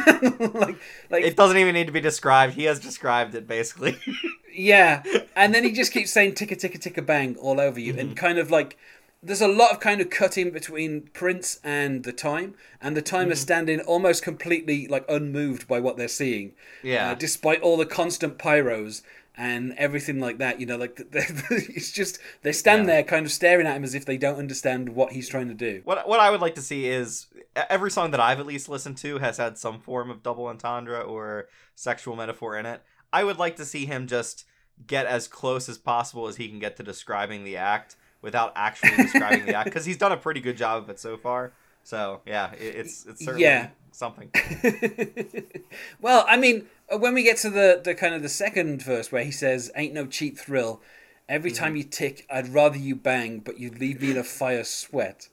like, 0.54 0.76
like, 1.10 1.24
It 1.24 1.36
doesn't 1.36 1.56
even 1.56 1.74
need 1.74 1.86
to 1.86 1.92
be 1.92 2.00
described. 2.00 2.54
He 2.54 2.64
has 2.64 2.80
described 2.80 3.34
it 3.34 3.46
basically. 3.46 3.96
yeah, 4.54 5.02
and 5.36 5.54
then 5.54 5.64
he 5.64 5.72
just 5.72 5.92
keeps 5.92 6.10
saying 6.10 6.34
tick 6.34 6.50
a 6.50 6.56
tick 6.56 6.74
a 6.74 6.78
tick 6.78 6.98
a 6.98 7.02
bang 7.02 7.36
all 7.36 7.60
over 7.60 7.78
you, 7.80 7.92
Mm-hmm. 7.92 8.00
and 8.00 8.16
kind 8.16 8.38
of 8.38 8.50
like. 8.50 8.76
There's 9.22 9.42
a 9.42 9.48
lot 9.48 9.70
of 9.70 9.80
kind 9.80 10.00
of 10.00 10.08
cutting 10.08 10.50
between 10.50 11.02
Prince 11.12 11.60
and 11.62 12.04
the 12.04 12.12
time, 12.12 12.54
and 12.80 12.96
the 12.96 13.02
time 13.02 13.30
is 13.30 13.36
Mm-hmm. 13.38 13.42
standing 13.42 13.80
almost 13.80 14.22
completely 14.22 14.86
like 14.88 15.04
unmoved 15.10 15.68
by 15.68 15.78
what 15.78 15.98
they're 15.98 16.08
seeing. 16.08 16.52
Yeah. 16.82 17.10
Uh, 17.10 17.14
despite 17.14 17.60
all 17.60 17.76
the 17.76 17.84
constant 17.84 18.38
pyros 18.38 19.02
and 19.36 19.72
everything 19.78 20.20
like 20.20 20.38
that, 20.38 20.60
you 20.60 20.66
know, 20.66 20.76
like 20.76 21.00
it's 21.12 21.92
just 21.92 22.18
they 22.42 22.52
stand 22.52 22.82
Yeah. 22.82 22.86
there 22.94 23.02
kind 23.04 23.24
of 23.26 23.32
staring 23.32 23.66
at 23.66 23.76
him 23.76 23.84
as 23.84 23.94
if 23.94 24.04
they 24.04 24.16
don't 24.18 24.38
understand 24.38 24.90
what 24.90 25.12
he's 25.12 25.28
trying 25.28 25.48
to 25.48 25.54
do. 25.54 25.80
What 25.84 26.06
what 26.08 26.20
I 26.20 26.30
would 26.30 26.40
like 26.40 26.54
to 26.56 26.62
see 26.62 26.86
is 26.88 27.26
every 27.68 27.90
song 27.90 28.10
that 28.10 28.20
I've 28.20 28.40
at 28.40 28.46
least 28.46 28.68
listened 28.68 28.96
to 28.98 29.18
has 29.18 29.36
had 29.38 29.56
some 29.58 29.80
form 29.80 30.10
of 30.10 30.22
double 30.22 30.46
entendre 30.46 31.00
or 31.00 31.48
sexual 31.74 32.16
metaphor 32.16 32.56
in 32.58 32.66
it. 32.66 32.82
I 33.12 33.24
would 33.24 33.38
like 33.38 33.56
to 33.56 33.64
see 33.64 33.86
him 33.86 34.06
just 34.06 34.44
get 34.86 35.06
as 35.06 35.28
close 35.28 35.68
as 35.68 35.78
possible 35.78 36.26
as 36.28 36.36
he 36.36 36.48
can 36.48 36.58
get 36.58 36.76
to 36.76 36.82
describing 36.82 37.44
the 37.44 37.56
act 37.56 37.96
without 38.22 38.52
actually 38.54 38.96
describing 38.96 39.46
the 39.46 39.54
act 39.54 39.64
because 39.66 39.84
he's 39.86 39.96
done 39.96 40.12
a 40.12 40.16
pretty 40.16 40.40
good 40.40 40.56
job 40.56 40.82
of 40.82 40.90
it 40.90 40.98
so 41.00 41.16
far. 41.16 41.52
So 41.82 42.20
yeah, 42.26 42.52
it, 42.52 42.76
it's 42.76 43.06
it's 43.06 43.22
certainly 43.22 43.50
Yeah. 43.50 43.70
something. 43.92 44.30
well, 46.00 46.24
I 46.28 46.36
mean, 46.36 46.66
uh, 46.92 46.98
when 46.98 47.14
we 47.14 47.22
get 47.22 47.36
to 47.38 47.50
the, 47.50 47.80
the 47.82 47.94
kind 47.94 48.14
of 48.14 48.22
the 48.22 48.28
second 48.28 48.82
verse 48.82 49.10
where 49.12 49.24
he 49.24 49.30
says, 49.30 49.70
"Ain't 49.76 49.94
no 49.94 50.06
cheap 50.06 50.38
thrill. 50.38 50.80
Every 51.28 51.50
time 51.50 51.76
you 51.76 51.84
tick, 51.84 52.26
I'd 52.30 52.48
rather 52.48 52.76
you 52.78 52.96
bang, 52.96 53.38
but 53.40 53.58
you 53.58 53.70
leave 53.70 54.00
me 54.00 54.10
in 54.10 54.16
a 54.16 54.24
fire 54.24 54.64
sweat." 54.64 55.28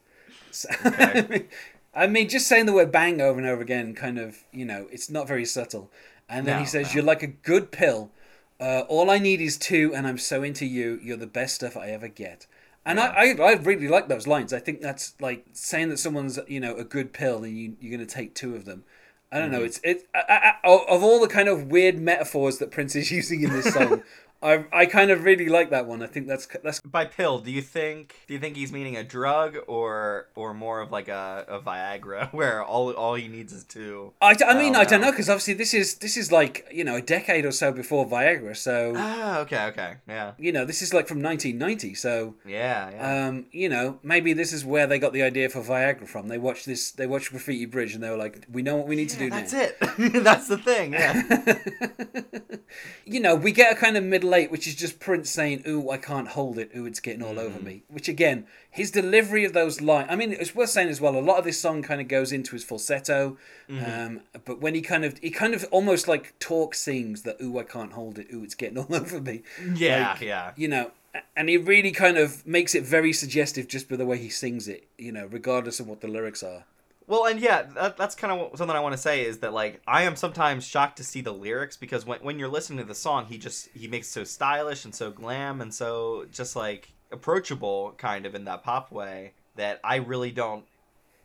So, 0.52 0.70
Okay. 0.86 1.48
I 1.94 2.08
mean, 2.08 2.30
just 2.30 2.48
saying 2.48 2.66
the 2.66 2.74
word 2.74 2.92
"bang" 2.92 3.22
over 3.22 3.40
and 3.40 3.48
over 3.48 3.62
again, 3.62 3.96
kind 3.96 4.20
of, 4.20 4.44
you 4.52 4.66
know, 4.66 4.88
it's 4.92 5.10
not 5.10 5.28
very 5.28 5.46
subtle. 5.46 5.92
And 6.30 6.48
then 6.48 6.56
No, 6.56 6.60
he 6.60 6.66
says, 6.66 6.88
no. 6.88 6.94
"You're 6.94 7.04
like 7.04 7.24
a 7.24 7.28
good 7.28 7.72
pill. 7.72 8.12
Uh, 8.60 8.82
all 8.88 9.10
I 9.10 9.20
need 9.20 9.42
is 9.42 9.58
two, 9.58 9.94
and 9.96 10.08
I'm 10.08 10.18
so 10.18 10.44
into 10.44 10.66
you. 10.66 11.00
You're 11.02 11.18
the 11.18 11.28
best 11.28 11.56
stuff 11.56 11.78
I 11.78 11.90
ever 11.90 12.08
get." 12.08 12.48
And 12.88 13.02
I, 13.02 13.08
I, 13.08 13.36
I 13.42 13.54
really 13.56 13.90
like 13.90 14.08
those 14.08 14.28
lines. 14.28 14.54
I 14.54 14.60
think 14.60 14.82
that's 14.82 15.14
like 15.20 15.46
saying 15.52 15.90
that 15.90 15.98
someone's, 15.98 16.40
you 16.48 16.62
know, 16.62 16.76
a 16.78 16.86
good 16.86 17.12
pill, 17.12 17.44
and 17.44 17.58
you, 17.58 17.76
you're 17.82 17.96
going 17.96 18.08
to 18.08 18.14
take 18.14 18.34
two 18.34 18.56
of 18.56 18.64
them. 18.64 18.86
I 19.30 19.40
don't 19.40 19.52
know. 19.52 19.58
Mm-hmm. 19.58 19.66
It's 19.66 19.80
it 19.84 20.08
I, 20.16 20.54
I, 20.64 20.86
of 20.88 21.04
all 21.04 21.20
the 21.20 21.28
kind 21.28 21.50
of 21.50 21.68
weird 21.68 22.00
metaphors 22.00 22.60
that 22.60 22.72
Prince 22.72 22.96
is 22.96 23.12
using 23.20 23.44
in 23.44 23.52
this 23.52 23.74
song. 23.74 24.04
I, 24.42 24.66
I 24.72 24.86
kind 24.86 25.10
of 25.12 25.24
really 25.24 25.50
like 25.50 25.72
that 25.72 25.86
one. 25.88 26.04
I 26.04 26.08
think 26.08 26.28
that's 26.28 26.48
that's 26.64 26.80
By 26.82 27.06
pill, 27.06 27.40
do 27.40 27.52
you 27.52 27.62
think 27.62 28.16
do 28.28 28.34
you 28.34 28.40
think 28.40 28.56
he's 28.56 28.72
meaning 28.72 28.96
a 28.96 29.04
drug 29.04 29.58
or 29.68 30.28
or 30.36 30.54
more 30.54 30.82
of 30.82 30.92
like 30.92 31.08
a, 31.08 31.46
a 31.48 31.60
Viagra 31.60 32.32
where 32.34 32.64
all 32.64 32.92
all 32.92 33.16
he 33.16 33.28
needs 33.28 33.54
is 33.54 33.64
two? 33.64 34.14
I, 34.22 34.36
I 34.46 34.54
mean 34.58 34.76
Oh, 34.76 34.80
I 34.80 34.86
don't 34.86 35.02
know 35.02 35.12
because 35.12 35.30
obviously 35.30 35.56
this 35.56 35.74
is 35.74 35.96
this 35.96 36.18
is 36.18 36.32
like 36.32 36.68
you 36.72 36.84
know 36.84 36.96
a 36.96 37.02
decade 37.02 37.46
or 37.46 37.52
so 37.52 37.72
before 37.72 38.06
Viagra, 38.06 38.56
so 38.56 38.94
Ah, 38.96 39.40
okay, 39.40 39.66
okay, 39.66 39.96
yeah, 40.08 40.34
you 40.38 40.52
know 40.52 40.66
this 40.66 40.82
is 40.82 40.94
like 40.94 41.08
from 41.08 41.22
1990. 41.22 41.96
So 41.96 42.36
yeah, 42.46 42.92
yeah. 42.92 43.28
um, 43.28 43.46
you 43.52 43.70
know 43.70 44.00
maybe 44.04 44.34
this 44.34 44.54
is 44.54 44.64
where 44.66 44.86
they 44.88 45.00
got 45.00 45.14
the 45.14 45.24
idea 45.24 45.50
for 45.50 45.62
Viagra 45.62 46.08
from. 46.08 46.28
They 46.28 46.38
watched 46.38 46.66
this, 46.66 46.92
they 46.92 47.08
watched 47.08 47.32
Graffiti 47.32 47.66
Bridge, 47.66 47.96
and 47.96 48.04
they 48.04 48.10
were 48.10 48.18
like, 48.18 48.46
we 48.52 48.62
know 48.62 48.76
what 48.76 48.88
we 48.88 48.96
need 48.96 49.10
to 49.10 49.18
do 49.18 49.30
That's 49.30 49.54
now. 49.54 49.62
it. 49.62 49.78
That's 50.24 50.48
the 50.48 50.58
thing. 50.58 50.94
Yeah. 50.94 52.44
you 53.06 53.20
know, 53.20 53.36
we 53.36 53.52
get 53.52 53.74
a 53.74 53.76
kind 53.76 53.98
of 53.98 54.04
middle 54.04 54.36
eight, 54.36 54.52
which 54.52 54.68
is 54.68 54.76
just 54.76 55.00
Prince 55.00 55.30
saying, 55.30 55.64
"Ooh, 55.68 55.90
I 55.90 55.98
can't 55.98 56.30
hold 56.30 56.58
it. 56.58 56.72
Ooh, 56.76 56.86
it's 56.86 57.00
getting 57.00 57.24
all 57.24 57.40
over 57.40 57.60
me." 57.60 57.84
Which 57.90 58.08
again, 58.08 58.46
his 58.70 58.92
delivery 58.92 59.46
of 59.46 59.54
those 59.54 59.82
lines. 59.82 60.08
I 60.12 60.16
mean, 60.16 60.34
it's 60.34 60.54
worth 60.56 60.70
saying 60.70 60.90
as 60.90 61.02
well. 61.02 61.18
A 61.18 61.20
lot 61.20 61.38
of 61.38 61.46
this 61.46 61.60
song 61.60 61.82
kind 61.82 62.02
of 62.02 62.08
goes 62.08 62.32
into 62.32 62.52
his 62.52 62.64
falsetto, 62.64 63.38
um, 63.70 64.22
but 64.46 64.62
when 64.62 64.76
he 64.76 64.82
kind 64.82 65.04
of, 65.06 65.18
he 65.20 65.30
kind 65.30 65.54
of 65.54 65.66
almost 65.72 66.08
like 66.08 66.38
talk 66.40 66.76
sings 66.76 67.24
that, 67.24 67.42
"Ooh, 67.42 67.58
I 67.60 67.64
can't 67.64 67.94
hold 67.94 68.20
it. 68.20 68.28
Ooh, 68.34 68.44
it's 68.44 68.56
getting 68.56 68.78
all 68.78 68.88
over 68.94 69.20
me." 69.20 69.44
Yeah, 69.76 70.12
Like, 70.12 70.22
yeah. 70.22 70.52
You 70.56 70.68
know, 70.68 70.92
and 71.36 71.50
he 71.50 71.58
really 71.58 71.92
kind 71.92 72.18
of 72.18 72.46
makes 72.46 72.76
it 72.76 72.84
very 72.84 73.14
suggestive 73.14 73.68
just 73.68 73.90
by 73.90 73.96
the 73.96 74.06
way 74.06 74.18
he 74.18 74.30
sings 74.30 74.68
it. 74.68 74.88
You 74.98 75.12
know, 75.12 75.26
regardless 75.26 75.80
of 75.80 75.88
what 75.88 76.02
the 76.02 76.08
lyrics 76.08 76.44
are. 76.44 76.66
Well, 77.10 77.26
and 77.26 77.40
yeah, 77.40 77.64
that, 77.76 77.96
that's 77.96 78.16
kind 78.16 78.34
of 78.34 78.58
something 78.58 78.76
I 78.76 78.82
want 78.82 78.94
to 78.94 79.02
say 79.02 79.24
is 79.26 79.40
that 79.40 79.54
like 79.54 79.82
I 79.88 80.04
am 80.04 80.18
sometimes 80.18 80.66
shocked 80.66 80.98
to 80.98 81.04
see 81.06 81.22
the 81.22 81.32
lyrics 81.32 81.78
because 81.78 82.06
when 82.06 82.20
when 82.20 82.38
you're 82.38 82.50
listening 82.50 82.80
to 82.80 82.84
the 82.84 82.94
song, 82.96 83.26
he 83.28 83.38
just 83.38 83.70
he 83.74 83.88
makes 83.88 84.08
it 84.10 84.12
so 84.12 84.24
stylish 84.26 84.84
and 84.84 84.94
so 84.94 85.10
glam 85.10 85.62
and 85.62 85.74
so 85.74 86.26
just 86.32 86.56
like 86.56 86.94
approachable 87.12 87.94
kind 87.98 88.26
of 88.26 88.36
in 88.36 88.44
that 88.46 88.62
pop 88.64 88.92
way 88.92 89.34
that 89.56 89.80
I 89.86 89.96
really 89.98 90.32
don't 90.32 90.66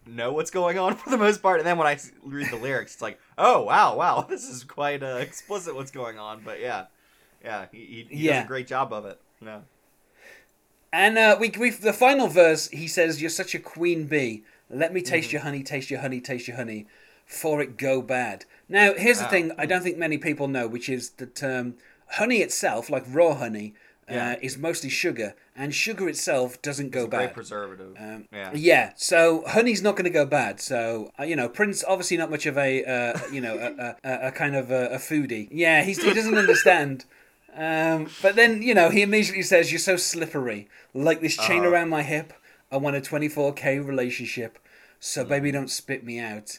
know 0.06 0.32
what's 0.32 0.52
going 0.52 0.78
on 0.78 0.94
for 0.96 1.10
the 1.10 1.18
most 1.18 1.42
part. 1.42 1.58
And 1.58 1.66
then 1.66 1.78
when 1.78 1.88
I 1.88 1.98
read 2.24 2.50
the 2.50 2.56
lyrics, 2.56 2.92
it's 2.94 3.02
like, 3.02 3.18
oh 3.36 3.64
wow, 3.64 3.96
wow, 3.96 4.20
this 4.28 4.48
is 4.48 4.62
quite 4.62 5.02
uh, 5.02 5.16
explicit 5.16 5.74
what's 5.74 5.90
going 5.90 6.16
on. 6.16 6.42
But 6.44 6.60
yeah, 6.60 6.86
yeah, 7.44 7.66
he, 7.72 8.06
he, 8.08 8.16
he 8.16 8.24
Yeah. 8.26 8.34
does 8.34 8.44
a 8.44 8.48
great 8.48 8.68
job 8.68 8.92
of 8.92 9.04
it. 9.04 9.20
Yeah. 9.44 9.62
And 10.92 11.16
uh, 11.16 11.36
we, 11.40 11.50
we 11.58 11.70
the 11.70 11.92
final 11.92 12.28
verse, 12.28 12.68
he 12.68 12.86
says, 12.86 13.20
"You're 13.20 13.30
such 13.30 13.54
a 13.54 13.58
queen 13.58 14.04
bee. 14.06 14.44
Let 14.72 14.92
me 14.92 15.02
taste 15.02 15.32
your 15.32 15.42
honey, 15.42 15.62
taste 15.62 15.90
your 15.90 16.00
honey, 16.00 16.20
taste 16.20 16.48
your 16.48 16.56
honey, 16.56 16.86
for 17.26 17.60
it 17.62 17.76
go 17.76 18.02
bad." 18.02 18.44
Now, 18.68 18.94
here's 18.94 19.18
the 19.18 19.26
thing: 19.26 19.52
I 19.58 19.66
don't 19.66 19.82
think 19.82 19.98
many 19.98 20.18
people 20.18 20.48
know, 20.48 20.66
which 20.66 20.88
is 20.88 21.10
the 21.10 21.26
term 21.26 21.74
honey 22.12 22.38
itself, 22.38 22.88
like 22.90 23.04
raw 23.08 23.34
honey, 23.34 23.74
Yeah. 24.10 24.32
uh, 24.32 24.36
is 24.42 24.58
mostly 24.58 24.90
sugar, 24.90 25.34
and 25.54 25.74
sugar 25.74 26.08
itself 26.08 26.60
doesn't 26.62 26.90
go 26.90 27.06
bad. 27.06 27.32
preservative. 27.34 27.96
Um, 27.98 28.26
yeah. 28.32 28.50
Yeah, 28.54 28.92
so 28.96 29.44
honey's 29.46 29.82
not 29.82 29.94
going 29.96 30.04
to 30.04 30.10
go 30.10 30.26
bad. 30.26 30.60
So 30.60 31.10
uh, 31.18 31.24
you 31.24 31.36
know, 31.36 31.48
Prince 31.48 31.84
obviously 31.86 32.16
not 32.16 32.30
much 32.30 32.46
of 32.46 32.56
a 32.58 32.84
uh, 32.84 33.18
you 33.30 33.40
know 33.40 33.56
a, 33.58 33.96
a, 34.08 34.28
a 34.28 34.32
kind 34.32 34.56
of 34.56 34.70
a, 34.70 34.86
a 34.88 34.96
foodie. 34.98 35.48
Yeah, 35.50 35.82
he's, 35.84 36.02
he 36.02 36.12
doesn't 36.14 36.36
understand. 36.38 37.04
Um, 37.54 38.08
but 38.22 38.34
then 38.36 38.62
you 38.62 38.74
know 38.74 38.88
he 38.90 39.02
immediately 39.02 39.42
says, 39.42 39.70
"You're 39.70 39.78
so 39.78 39.96
slippery, 39.96 40.68
like 40.94 41.20
this 41.20 41.36
chain 41.36 41.60
Uh-huh. 41.60 41.70
around 41.70 41.88
my 41.90 42.02
hip. 42.02 42.32
I 42.70 42.78
want 42.78 42.96
a 42.96 43.00
24k 43.02 43.86
relationship, 43.86 44.58
so 45.04 45.24
baby 45.24 45.50
don't 45.50 45.70
spit 45.70 46.04
me 46.04 46.18
out." 46.18 46.58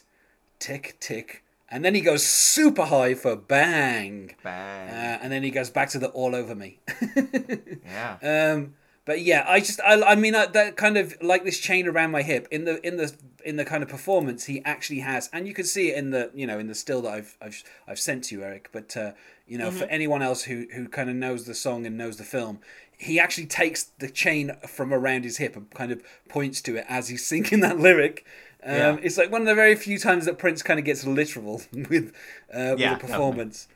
Tick 0.60 0.96
tick, 1.00 1.42
and 1.68 1.84
then 1.84 1.94
he 1.94 2.00
goes 2.00 2.24
super 2.24 2.86
high 2.86 3.14
for 3.14 3.36
bang, 3.36 4.34
Bang. 4.42 4.88
uh, 4.88 5.18
and 5.22 5.32
then 5.32 5.42
he 5.42 5.50
goes 5.50 5.68
back 5.68 5.88
to 5.90 5.98
the 5.98 6.08
all 6.08 6.34
over 6.34 6.54
me. 6.54 6.80
yeah. 7.84 8.52
Um, 8.54 8.74
but 9.04 9.20
yeah, 9.20 9.44
I 9.46 9.58
just 9.60 9.80
I, 9.80 10.00
I 10.02 10.14
mean 10.14 10.34
I, 10.34 10.46
that 10.46 10.76
kind 10.76 10.96
of 10.96 11.14
like 11.20 11.44
this 11.44 11.58
chain 11.58 11.86
around 11.86 12.10
my 12.12 12.22
hip 12.22 12.48
in 12.50 12.64
the 12.64 12.84
in 12.86 12.96
the 12.96 13.12
in 13.44 13.56
the 13.56 13.64
kind 13.64 13.82
of 13.82 13.88
performance 13.88 14.44
he 14.46 14.62
actually 14.64 15.00
has, 15.00 15.28
and 15.32 15.46
you 15.46 15.52
can 15.52 15.66
see 15.66 15.90
it 15.90 15.98
in 15.98 16.10
the 16.10 16.30
you 16.34 16.46
know 16.46 16.58
in 16.58 16.68
the 16.68 16.74
still 16.74 17.02
that 17.02 17.12
I've 17.12 17.36
I've, 17.42 17.62
I've 17.86 17.98
sent 17.98 18.24
to 18.24 18.36
you, 18.36 18.42
Eric. 18.42 18.70
But 18.72 18.96
uh, 18.96 19.12
you 19.46 19.58
know, 19.58 19.70
for 19.70 19.84
anyone 19.84 20.22
else 20.22 20.44
who 20.44 20.66
who 20.74 20.88
kind 20.88 21.10
of 21.10 21.16
knows 21.16 21.44
the 21.44 21.54
song 21.54 21.84
and 21.84 21.98
knows 21.98 22.16
the 22.16 22.24
film, 22.24 22.60
he 22.98 23.18
actually 23.20 23.46
takes 23.46 23.84
the 23.98 24.08
chain 24.08 24.52
from 24.66 24.92
around 24.92 25.24
his 25.24 25.38
hip 25.38 25.56
and 25.56 25.70
kind 25.70 25.92
of 25.92 26.02
points 26.28 26.60
to 26.62 26.76
it 26.76 26.86
as 26.88 27.08
he's 27.08 27.24
singing 27.26 27.60
that 27.60 27.78
lyric. 27.78 28.24
Um, 28.62 28.72
Yeah. 28.72 28.96
It's 29.02 29.18
like 29.18 29.30
one 29.30 29.42
of 29.42 29.46
the 29.46 29.54
very 29.54 29.74
few 29.74 29.98
times 29.98 30.24
that 30.24 30.38
Prince 30.38 30.62
kind 30.62 30.78
of 30.78 30.84
gets 30.86 31.06
literal 31.06 31.62
with 31.72 32.12
uh, 32.52 32.76
Yeah, 32.78 32.92
with 32.94 32.98
a 33.04 33.06
performance 33.06 33.68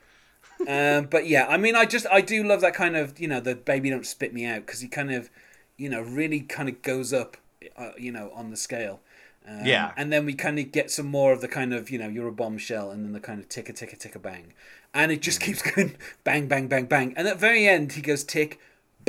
um, 0.67 1.05
but 1.05 1.25
yeah, 1.27 1.45
I 1.47 1.57
mean, 1.57 1.75
I 1.75 1.85
just 1.85 2.05
I 2.11 2.21
do 2.21 2.43
love 2.43 2.61
that 2.61 2.73
kind 2.73 2.97
of 2.97 3.19
you 3.19 3.27
know 3.27 3.39
the 3.39 3.55
baby 3.55 3.89
don't 3.89 4.05
spit 4.05 4.33
me 4.33 4.45
out 4.45 4.65
because 4.65 4.81
he 4.81 4.87
kind 4.87 5.11
of 5.11 5.29
you 5.77 5.89
know 5.89 6.01
really 6.01 6.41
kind 6.41 6.67
of 6.67 6.81
goes 6.81 7.13
up 7.13 7.37
uh, 7.77 7.91
you 7.97 8.11
know 8.11 8.31
on 8.35 8.49
the 8.49 8.57
scale. 8.57 8.99
Um, 9.47 9.65
Yeah. 9.65 9.93
and 9.95 10.11
then 10.11 10.25
we 10.25 10.33
kind 10.33 10.59
of 10.59 10.71
get 10.71 10.91
some 10.91 11.07
more 11.07 11.31
of 11.31 11.41
the 11.41 11.47
kind 11.47 11.73
of 11.73 11.89
you 11.89 11.97
know 11.97 12.09
you're 12.09 12.27
a 12.27 12.31
bombshell, 12.33 12.91
and 12.91 13.05
then 13.05 13.13
the 13.13 13.19
kind 13.21 13.39
of 13.39 13.47
ticka 13.47 13.71
ticka 13.73 13.95
ticka 13.95 14.19
bang, 14.19 14.53
and 14.93 15.11
it 15.11 15.21
just 15.21 15.39
keeps 15.39 15.61
going 15.75 15.95
bang 16.25 16.47
bang 16.47 16.67
bang 16.67 16.85
bang, 16.85 17.13
and 17.15 17.27
at 17.27 17.35
the 17.35 17.39
very 17.39 17.65
end 17.67 17.93
he 17.93 18.01
goes 18.01 18.23
tick 18.25 18.59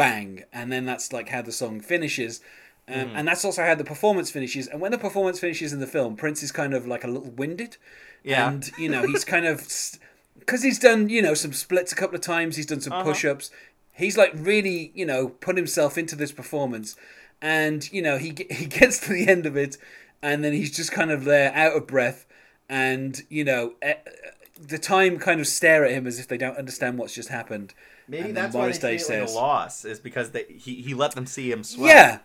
bang, 0.02 0.44
and 0.52 0.66
then 0.72 0.84
that's 0.90 1.12
like 1.12 1.28
how 1.34 1.42
the 1.42 1.52
song 1.52 1.80
finishes. 1.80 2.40
Um, 2.88 3.10
And 3.16 3.24
that's 3.28 3.44
also 3.44 3.62
how 3.68 3.76
the 3.76 3.84
performance 3.84 4.30
finishes. 4.36 4.66
And 4.70 4.80
when 4.82 4.92
the 4.92 4.98
performance 4.98 5.38
finishes 5.44 5.72
in 5.72 5.80
the 5.80 5.86
film, 5.96 6.16
Prince 6.16 6.42
is 6.46 6.52
kind 6.52 6.74
of 6.74 6.82
like 6.92 7.04
a 7.04 7.10
little 7.14 7.30
winded. 7.42 7.76
Yeah. 8.24 8.48
And, 8.48 8.62
you 8.78 8.88
know, 8.88 9.02
he's 9.10 9.24
kind 9.24 9.46
of. 9.46 9.56
Because 10.38 10.62
he's 10.68 10.78
done, 10.78 11.08
you 11.08 11.22
know, 11.22 11.34
some 11.34 11.52
splits 11.52 11.92
a 11.92 11.96
couple 11.96 12.16
of 12.16 12.22
times, 12.22 12.56
he's 12.56 12.66
done 12.66 12.80
some 12.80 12.92
Uh-huh. 12.94 13.04
push 13.10 13.24
ups. 13.24 13.50
He's 13.92 14.16
like 14.16 14.32
really, 14.34 14.90
you 14.94 15.06
know, 15.06 15.28
put 15.28 15.56
himself 15.56 15.98
into 15.98 16.16
this 16.16 16.32
performance. 16.32 16.96
And, 17.42 17.90
you 17.92 18.02
know, 18.02 18.16
he, 18.18 18.28
he 18.50 18.66
gets 18.66 18.98
to 19.00 19.10
the 19.12 19.28
end 19.28 19.46
of 19.46 19.56
it 19.56 19.76
and 20.22 20.42
then 20.44 20.52
he's 20.52 20.74
just 20.80 20.92
kind 20.92 21.10
of 21.10 21.24
there 21.24 21.52
out 21.54 21.76
of 21.76 21.86
breath. 21.86 22.26
And, 22.68 23.22
you 23.28 23.44
know, 23.44 23.74
eh, 23.82 23.94
the 24.60 24.78
time 24.78 25.18
kind 25.18 25.40
of 25.40 25.46
stare 25.46 25.84
at 25.84 25.92
him 25.92 26.06
as 26.06 26.18
if 26.18 26.28
they 26.28 26.36
don't 26.38 26.56
understand 26.56 26.98
what's 26.98 27.14
just 27.14 27.28
happened. 27.30 27.74
Maybe 28.10 28.28
And 28.28 28.36
that's 28.36 28.54
why 28.54 28.62
Morris 28.62 28.78
they 28.78 28.96
Day 28.96 29.02
feel 29.02 29.16
it 29.16 29.20
like 29.20 29.28
a 29.30 29.32
loss 29.32 29.84
is 29.84 30.00
because 30.00 30.30
they, 30.30 30.44
he 30.48 30.74
he 30.82 30.94
let 30.94 31.12
them 31.12 31.26
see 31.26 31.50
him 31.52 31.62
sweat. 31.64 31.88
Yeah. 31.94 32.18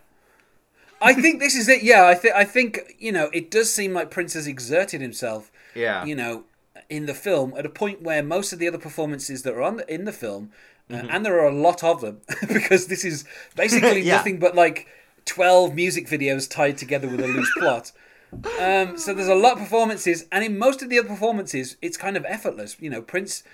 I 1.00 1.12
think 1.12 1.40
this 1.40 1.54
is 1.54 1.68
it. 1.68 1.82
Yeah, 1.82 2.06
I 2.06 2.14
think 2.14 2.34
I 2.34 2.44
think 2.44 2.96
you 2.98 3.12
know 3.12 3.30
it 3.32 3.50
does 3.50 3.72
seem 3.72 3.92
like 3.92 4.10
Prince 4.10 4.32
has 4.34 4.46
exerted 4.46 5.00
himself. 5.00 5.52
Yeah. 5.74 6.04
You 6.04 6.16
know, 6.16 6.44
in 6.88 7.06
the 7.06 7.14
film 7.14 7.52
at 7.56 7.66
a 7.66 7.68
point 7.68 8.02
where 8.02 8.22
most 8.22 8.52
of 8.52 8.58
the 8.58 8.66
other 8.66 8.78
performances 8.78 9.42
that 9.42 9.54
are 9.54 9.62
on 9.62 9.76
the, 9.76 9.92
in 9.94 10.04
the 10.06 10.12
film, 10.12 10.50
uh, 10.90 10.94
and 11.10 11.24
there 11.24 11.38
are 11.38 11.46
a 11.48 11.54
lot 11.54 11.84
of 11.84 12.00
them 12.00 12.22
because 12.48 12.86
this 12.86 13.04
is 13.04 13.24
basically 13.54 14.00
Mm-hmm. 14.00 14.06
Yeah. 14.08 14.16
nothing 14.16 14.38
but 14.38 14.54
like 14.54 14.86
twelve 15.26 15.74
music 15.74 16.08
videos 16.08 16.48
tied 16.50 16.78
together 16.78 17.08
with 17.08 17.20
a 17.20 17.26
loose 17.26 17.52
plot. 17.58 17.92
Um, 18.60 18.98
so 18.98 19.14
there's 19.14 19.28
a 19.28 19.34
lot 19.34 19.52
of 19.52 19.58
performances, 19.60 20.26
and 20.32 20.42
in 20.44 20.58
most 20.58 20.82
of 20.82 20.88
the 20.90 20.98
other 20.98 21.08
performances, 21.08 21.76
it's 21.80 21.96
kind 21.96 22.16
of 22.16 22.24
effortless. 22.24 22.76
You 22.80 22.90
know, 22.90 23.02
Prince. 23.02 23.44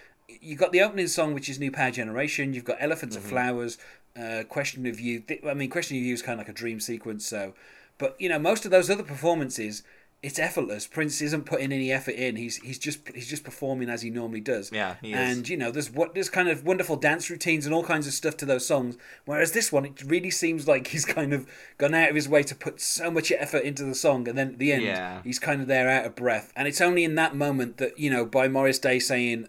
You've 0.43 0.59
got 0.59 0.73
the 0.73 0.83
opening 0.83 1.07
song, 1.09 1.35
which 1.35 1.49
is 1.49 1.59
New 1.59 1.71
Power 1.71 1.91
Generation. 1.91 2.53
You've 2.53 2.65
got 2.65 2.77
Elephants 2.81 3.17
Mm-hmm. 3.17 3.25
and 3.25 3.31
Flowers, 3.31 3.79
uh, 4.17 4.43
Question 4.49 4.87
of 4.87 4.99
You. 5.01 5.23
I 5.49 5.55
mean, 5.55 5.71
Question 5.71 5.97
of 5.97 6.03
You 6.03 6.13
is 6.15 6.23
kind 6.23 6.35
of 6.41 6.47
like 6.47 6.49
a 6.49 6.59
dream 6.59 6.81
sequence. 6.81 7.27
So, 7.27 7.55
but 7.99 8.17
you 8.21 8.29
know, 8.29 8.39
most 8.39 8.65
of 8.65 8.71
those 8.71 8.91
other 8.91 9.03
performances, 9.05 9.83
it's 10.23 10.39
effortless. 10.39 10.87
Prince 10.87 11.21
isn't 11.21 11.47
putting 11.47 11.73
any 11.73 11.91
effort 11.91 12.15
in. 12.15 12.37
He's 12.37 12.57
he's 12.59 12.79
just 12.79 13.01
he's 13.13 13.29
just 13.29 13.43
performing 13.43 13.89
as 13.91 14.03
he 14.03 14.11
normally 14.11 14.41
does. 14.41 14.71
Yeah, 14.71 14.95
and 15.03 15.49
you 15.49 15.57
know, 15.57 15.73
there's 15.73 15.91
what 15.91 16.15
there's 16.15 16.31
kind 16.31 16.49
of 16.49 16.65
wonderful 16.65 16.95
dance 16.95 17.29
routines 17.29 17.67
and 17.67 17.75
all 17.75 17.83
kinds 17.83 18.07
of 18.07 18.13
stuff 18.13 18.37
to 18.37 18.47
those 18.47 18.65
songs. 18.65 18.97
Whereas 19.25 19.51
this 19.51 19.73
one, 19.73 19.85
it 19.85 20.01
really 20.05 20.31
seems 20.31 20.69
like 20.69 20.87
he's 20.89 21.05
kind 21.05 21.33
of 21.33 21.49
gone 21.77 21.93
out 21.95 22.09
of 22.11 22.15
his 22.15 22.29
way 22.29 22.45
to 22.45 22.55
put 22.55 22.81
so 22.81 23.11
much 23.11 23.33
effort 23.33 23.65
into 23.65 23.83
the 23.85 23.97
song, 23.97 24.29
and 24.29 24.39
then 24.39 24.49
at 24.51 24.59
the 24.61 24.73
end, 24.73 24.83
Yeah. 24.85 25.23
he's 25.25 25.41
kind 25.41 25.61
of 25.61 25.67
there 25.67 25.89
out 25.89 26.05
of 26.07 26.15
breath. 26.15 26.53
And 26.55 26.69
it's 26.69 26.81
only 26.81 27.03
in 27.03 27.17
that 27.17 27.35
moment 27.35 27.79
that 27.79 27.99
you 27.99 28.09
know, 28.09 28.25
by 28.25 28.47
Morris 28.47 28.79
Day 28.79 29.01
saying, 29.01 29.47
"Uh, 29.47 29.49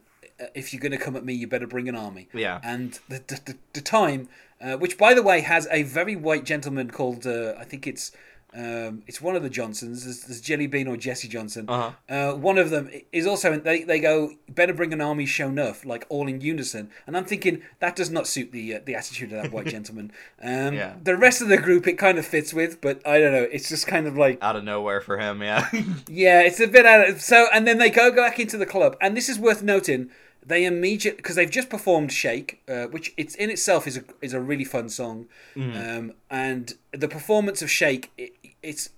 "If 0.54 0.74
you're 0.74 0.82
going 0.82 0.92
to 0.92 0.98
come 0.98 1.16
at 1.16 1.26
me, 1.26 1.34
you 1.34 1.48
better 1.48 1.68
bring 1.68 1.90
an 1.90 1.96
army." 1.96 2.28
Yeah. 2.34 2.60
And 2.64 3.00
the 3.10 3.22
the, 3.28 3.56
the, 3.74 3.82
time, 3.82 4.30
uh, 4.62 4.78
which 4.78 4.98
by 4.98 5.14
the 5.14 5.24
way 5.24 5.42
has 5.42 5.68
a 5.72 5.84
very 5.84 6.16
white 6.16 6.46
gentleman 6.46 6.92
called 6.92 7.26
uh, 7.26 7.54
I 7.58 7.64
think 7.66 7.88
it's. 7.88 8.12
Um, 8.56 9.02
it's 9.08 9.20
one 9.20 9.36
of 9.36 9.42
the 9.42 9.50
Johnsons. 9.50 10.04
There's, 10.04 10.22
there's 10.26 10.40
Jelly 10.40 10.68
Bean 10.68 10.88
or 10.88 10.96
Jesse 10.96 11.28
Johnson. 11.28 11.66
Uh-huh. 11.68 11.92
Uh, 12.08 12.36
one 12.36 12.60
of 12.60 12.70
them 12.70 12.88
is 13.12 13.26
also. 13.26 13.58
They, 13.58 13.84
they 13.84 14.00
go 14.00 14.34
better 14.48 14.74
bring 14.74 14.94
an 14.94 15.02
army 15.02 15.26
show 15.26 15.48
enough, 15.48 15.84
like 15.86 16.06
all 16.08 16.28
in 16.28 16.40
unison. 16.40 16.92
And 17.08 17.18
I'm 17.18 17.26
thinking 17.26 17.64
that 17.80 17.96
does 17.96 18.12
not 18.12 18.28
suit 18.28 18.52
the 18.52 18.76
uh, 18.76 18.80
the 18.86 18.94
attitude 18.94 19.34
of 19.34 19.42
that 19.42 19.52
white 19.52 19.66
gentleman. 19.78 20.12
Um, 20.40 20.76
Yeah. 20.76 20.98
The 21.04 21.18
rest 21.18 21.42
of 21.42 21.48
the 21.48 21.58
group 21.58 21.88
it 21.88 21.98
kind 21.98 22.20
of 22.20 22.28
fits 22.28 22.54
with, 22.54 22.80
but 22.80 23.02
I 23.08 23.20
don't 23.20 23.32
know. 23.32 23.48
It's 23.52 23.70
just 23.70 23.88
kind 23.88 24.06
of 24.06 24.16
like 24.18 24.38
Out 24.44 24.56
of 24.56 24.64
nowhere 24.64 25.02
for 25.02 25.18
him. 25.18 25.42
Yeah. 25.42 25.68
yeah, 26.08 26.42
it's 26.42 26.60
a 26.60 26.68
bit 26.68 26.86
out 26.86 27.10
of 27.10 27.22
so, 27.22 27.48
and 27.52 27.68
then 27.68 27.80
they 27.80 27.90
go 27.90 28.12
back 28.12 28.40
into 28.40 28.58
the 28.58 28.68
club, 28.68 28.96
and 29.02 29.18
this 29.18 29.30
is 29.30 29.40
worth 29.40 29.64
noting. 29.64 30.12
They 30.46 30.66
immediately 30.66 31.18
because 31.18 31.36
they've 31.36 31.50
just 31.50 31.70
performed 31.70 32.12
"Shake," 32.12 32.62
uh, 32.68 32.86
which 32.86 33.14
it's 33.18 33.36
in 33.36 33.50
itself 33.50 33.88
is 33.88 33.98
a 33.98 34.04
is 34.22 34.34
a 34.34 34.40
really 34.40 34.66
fun 34.66 34.90
song, 34.90 35.28
um, 35.56 36.14
and 36.30 36.74
the 36.92 37.08
performance 37.08 37.62
of 37.62 37.70
"Shake," 37.72 38.12
it, 38.18 38.34
it's 38.62 38.90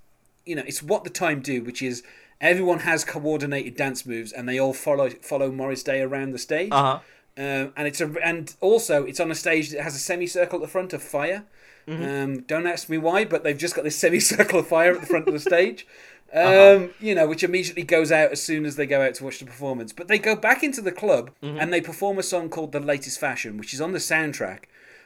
you 0.46 0.56
know 0.56 0.64
it's 0.66 0.82
what 0.84 1.04
the 1.04 1.10
time 1.10 1.42
do, 1.42 1.64
which 1.64 1.82
is 1.82 2.04
everyone 2.42 2.80
has 2.80 3.04
coordinated 3.06 3.76
dance 3.76 4.06
moves, 4.06 4.32
and 4.32 4.48
they 4.50 4.60
all 4.60 4.74
follow 4.74 5.10
follow 5.10 5.52
Morris 5.52 5.84
Day 5.84 6.02
around 6.02 6.32
the 6.32 6.40
stage. 6.40 6.70
uh 6.72 6.84
huh. 6.84 7.00
Um, 7.38 7.74
and 7.76 7.86
it's 7.86 8.00
a 8.00 8.10
and 8.24 8.56
also 8.62 9.04
it's 9.04 9.20
on 9.20 9.30
a 9.30 9.36
stage 9.36 9.70
that 9.72 9.82
has 9.82 9.94
a 9.96 10.00
semicircle 10.00 10.60
at 10.60 10.62
the 10.62 10.72
front 10.72 10.94
of 10.94 11.04
fire. 11.04 11.44
Um, 11.88 12.42
don't 12.42 12.66
ask 12.66 12.90
me 12.90 12.98
why, 12.98 13.26
but 13.26 13.44
they've 13.44 13.58
just 13.58 13.76
got 13.76 13.84
this 13.84 13.96
semicircle 14.04 14.60
of 14.60 14.68
fire 14.68 14.96
at 14.96 15.02
the 15.02 15.08
front 15.08 15.28
of 15.28 15.34
the 15.34 15.40
stage. 15.40 15.86
Um, 16.34 16.92
You 17.00 17.16
know, 17.16 17.28
which 17.28 17.44
immediately 17.44 17.84
goes 17.84 18.12
out 18.12 18.32
as 18.32 18.42
soon 18.42 18.66
as 18.66 18.76
they 18.76 18.86
go 18.86 19.02
out 19.02 19.16
to 19.16 19.24
watch 19.24 19.40
the 19.40 19.46
performance. 19.46 19.94
But 19.94 20.08
they 20.08 20.20
go 20.20 20.36
back 20.36 20.64
into 20.64 20.82
the 20.82 20.92
club 20.92 21.32
and 21.42 21.72
they 21.72 21.82
perform 21.82 22.18
a 22.20 22.24
song 22.24 22.50
called 22.50 22.72
"The 22.72 22.80
Latest 22.80 23.20
Fashion," 23.20 23.58
which 23.58 23.74
is 23.74 23.82
on 23.82 23.92
the 23.94 24.00
soundtrack. 24.00 24.64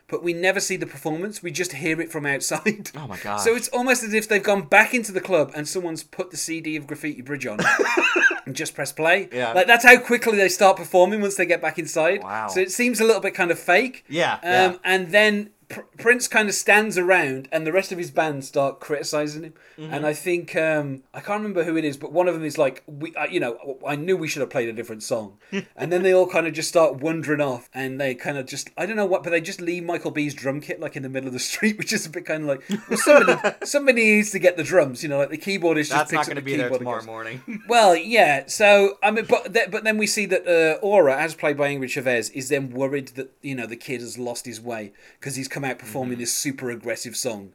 But 0.08 0.24
we 0.24 0.34
never 0.34 0.60
see 0.60 0.76
the 0.76 0.88
performance; 0.88 1.44
we 1.44 1.52
just 1.52 1.74
hear 1.74 2.02
it 2.02 2.12
from 2.12 2.26
outside. 2.26 2.90
Oh 2.98 3.06
my 3.08 3.18
god. 3.18 3.38
So 3.38 3.56
it's 3.56 3.68
almost 3.70 4.04
as 4.04 4.14
if 4.16 4.28
they've 4.28 4.42
gone 4.42 4.64
back 4.64 4.94
into 4.96 5.12
the 5.12 5.22
club 5.22 5.52
and 5.56 5.68
someone's 5.68 6.02
put 6.04 6.32
the 6.32 6.38
CD 6.38 6.76
of 6.76 6.88
Graffiti 6.88 7.22
Bridge 7.22 7.46
on 7.46 7.60
and 8.48 8.56
just 8.56 8.74
press 8.74 8.92
play. 8.92 9.30
Yeah. 9.32 9.54
Like 9.54 9.68
that's 9.68 9.86
how 9.86 10.00
quickly 10.00 10.36
they 10.38 10.50
start 10.50 10.78
performing 10.78 11.22
once 11.22 11.36
they 11.36 11.46
get 11.46 11.62
back 11.62 11.78
inside. 11.78 12.24
Wow. 12.24 12.48
So 12.48 12.60
it 12.60 12.72
seems 12.72 13.00
a 13.00 13.04
little 13.06 13.22
bit 13.22 13.36
kind 13.36 13.52
of 13.52 13.60
fake. 13.60 14.04
Yeah, 14.10 14.34
Um, 14.36 14.40
yeah. 14.42 14.76
And 14.84 15.12
then 15.12 15.52
Pr- 15.70 15.82
Prince 16.00 16.28
kind 16.28 16.50
of 16.50 16.56
stands 16.56 16.98
around, 16.98 17.48
and 17.52 17.66
the 17.66 17.72
rest 17.72 17.92
of 17.92 17.98
his 17.98 18.10
band 18.12 18.44
start 18.44 18.80
criticizing 18.80 19.44
him. 19.44 19.54
Mm-hmm. 19.78 19.94
And 19.94 20.06
I 20.06 20.14
think 20.14 20.56
um, 20.56 21.04
I 21.14 21.20
can't 21.22 21.42
remember 21.42 21.64
who 21.64 21.78
it 21.78 21.86
is, 21.86 21.96
but 21.96 22.12
one 22.12 22.28
of 22.28 22.34
them 22.34 22.44
is 22.44 22.58
like, 22.58 22.84
"We, 22.88 23.14
uh, 23.16 23.26
you 23.28 23.40
know, 23.40 23.78
I 23.88 23.96
knew 23.96 24.18
we 24.18 24.28
should 24.28 24.42
have 24.42 24.50
played 24.50 24.68
a 24.68 24.74
different 24.74 25.04
song." 25.04 25.38
and 25.76 25.92
then 25.92 26.02
they 26.04 26.14
all 26.14 26.28
kind 26.28 26.48
of 26.48 26.54
just 26.54 26.70
start 26.70 26.96
wandering 26.98 27.40
off, 27.42 27.70
and 27.74 28.02
they 28.02 28.16
kind 28.16 28.38
of 28.38 28.48
just, 28.48 28.70
I 28.78 28.86
don't 28.86 28.96
know 28.96 29.06
what, 29.06 29.24
but 29.24 29.30
they 29.30 29.42
just 29.42 29.62
leave 29.62 29.84
Michael 29.84 30.12
B's 30.12 30.34
drum 30.34 30.60
kit 30.60 30.80
like 30.80 30.96
in 30.96 31.04
the 31.04 31.10
middle 31.10 31.28
of 31.28 31.34
the 31.34 31.40
street, 31.52 31.78
which 31.78 31.94
is 31.94 32.06
a 32.06 32.10
bit 32.10 32.26
kind 32.26 32.44
of 32.44 32.50
like, 32.50 32.64
well, 32.90 32.98
somebody, 32.98 33.56
somebody 33.64 34.04
needs 34.04 34.32
to 34.32 34.40
get 34.40 34.58
the 34.58 34.64
drums, 34.64 35.04
you 35.04 35.10
know, 35.10 35.20
like 35.20 35.30
the 35.30 35.38
keyboardist 35.38 35.90
just 35.90 35.92
That's 35.92 36.12
picks 36.12 36.14
not 36.14 36.22
up 36.22 36.28
going 36.28 36.36
to 36.38 36.42
the 36.42 36.46
be 36.46 36.56
there 36.58 36.66
keyboard 36.70 36.80
tomorrow 36.80 37.04
morning. 37.06 37.62
well, 37.68 37.96
yeah. 37.96 38.46
So 38.48 38.98
I 39.04 39.12
mean, 39.12 39.26
but 39.30 39.54
th- 39.54 39.70
but 39.70 39.84
then 39.84 39.98
we 39.98 40.08
see 40.08 40.26
that 40.26 40.48
uh, 40.48 40.80
Aura, 40.84 41.16
as 41.16 41.36
played 41.36 41.58
by 41.58 41.70
Ingrid 41.70 41.90
Chavez, 41.90 42.32
is 42.32 42.50
then 42.50 42.72
worried 42.72 43.10
that 43.10 43.32
you 43.44 43.54
know 43.54 43.68
the 43.68 43.76
kid 43.76 44.02
has 44.02 44.18
lost 44.18 44.46
his 44.46 44.60
way 44.60 44.94
because 45.20 45.36
he's 45.36 45.48
come 45.48 45.59
out 45.64 45.80
performing 45.80 46.14
Mm-hmm. 46.14 46.22
this 46.22 46.34
super 46.34 46.70
aggressive 46.72 47.16
song, 47.16 47.54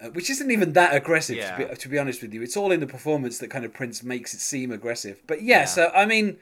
uh, 0.00 0.08
which 0.10 0.28
isn't 0.30 0.50
even 0.50 0.72
that 0.74 0.94
aggressive. 0.94 1.36
To, 1.36 1.68
be, 1.68 1.74
to 1.76 1.88
be 1.88 1.98
honest 1.98 2.22
with 2.22 2.32
you, 2.34 2.42
it's 2.42 2.56
all 2.56 2.72
in 2.72 2.80
the 2.80 2.86
performance 2.86 3.38
that 3.38 3.48
kind 3.48 3.64
of 3.64 3.72
Prince 3.72 4.02
makes 4.02 4.34
it 4.34 4.40
seem 4.40 4.70
aggressive. 4.72 5.22
But 5.26 5.42
yeah, 5.42 5.60
Yeah. 5.60 5.64
so 5.66 5.90
I 5.94 6.06
mean. 6.06 6.38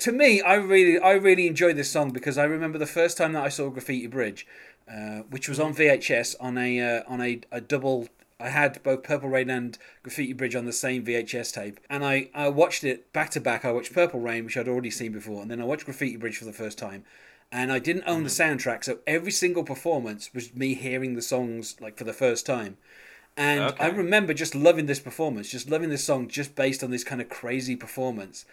To 0.00 0.12
me, 0.12 0.42
I 0.42 0.56
really, 0.56 0.98
I 0.98 1.12
really 1.12 1.46
enjoyed 1.46 1.76
this 1.76 1.90
song 1.90 2.10
because 2.10 2.36
I 2.36 2.44
remember 2.44 2.76
the 2.76 2.84
first 2.84 3.16
time 3.16 3.32
that 3.32 3.42
I 3.44 3.48
saw 3.48 3.70
Graffiti 3.70 4.06
Bridge, 4.06 4.46
uh, 4.86 5.20
which 5.30 5.48
was 5.48 5.58
on 5.58 5.72
Mm-hmm. 5.72 5.80
VHS 6.12 6.36
on 6.38 6.58
a 6.58 6.80
uh, 6.98 7.02
on 7.08 7.22
a, 7.22 7.40
a 7.50 7.62
double 7.62 8.08
I 8.38 8.50
had 8.50 8.82
both 8.82 9.02
Purple 9.02 9.30
Rain 9.30 9.48
and 9.48 9.78
Graffiti 10.02 10.34
Bridge 10.34 10.54
on 10.54 10.66
the 10.66 10.72
same 10.72 11.02
VHS 11.02 11.54
tape, 11.54 11.80
and 11.88 12.04
I, 12.04 12.28
I 12.34 12.48
watched 12.48 12.84
it 12.84 13.10
back 13.14 13.30
to 13.30 13.40
back. 13.40 13.64
I 13.64 13.72
watched 13.72 13.94
Purple 13.94 14.20
Rain, 14.20 14.44
which 14.44 14.58
I'd 14.58 14.68
already 14.68 14.90
seen 14.90 15.12
before, 15.12 15.40
and 15.40 15.50
then 15.50 15.62
I 15.62 15.64
watched 15.64 15.86
Graffiti 15.86 16.18
Bridge 16.18 16.36
for 16.36 16.44
the 16.44 16.52
first 16.52 16.76
time. 16.76 17.02
And 17.54 17.72
I 17.72 17.78
didn't 17.78 18.04
own 18.08 18.24
the 18.24 18.28
Mm-hmm. 18.28 18.42
soundtrack, 18.42 18.84
so 18.84 18.98
every 19.06 19.32
single 19.32 19.64
performance 19.64 20.34
was 20.34 20.54
me 20.54 20.74
hearing 20.74 21.14
the 21.14 21.22
songs 21.22 21.76
like 21.80 21.96
for 21.98 22.04
the 22.04 22.12
first 22.14 22.46
time. 22.46 22.78
And 23.36 23.74
I 23.80 23.88
remember 23.88 24.34
just 24.34 24.54
loving 24.54 24.86
this 24.86 25.00
performance, 25.00 25.50
just 25.50 25.70
loving 25.70 25.90
this 25.90 26.04
song 26.04 26.28
just 26.28 26.54
based 26.56 26.84
on 26.84 26.90
this 26.90 27.04
kind 27.04 27.20
of 27.20 27.28
crazy 27.28 27.76
performance. 27.76 28.44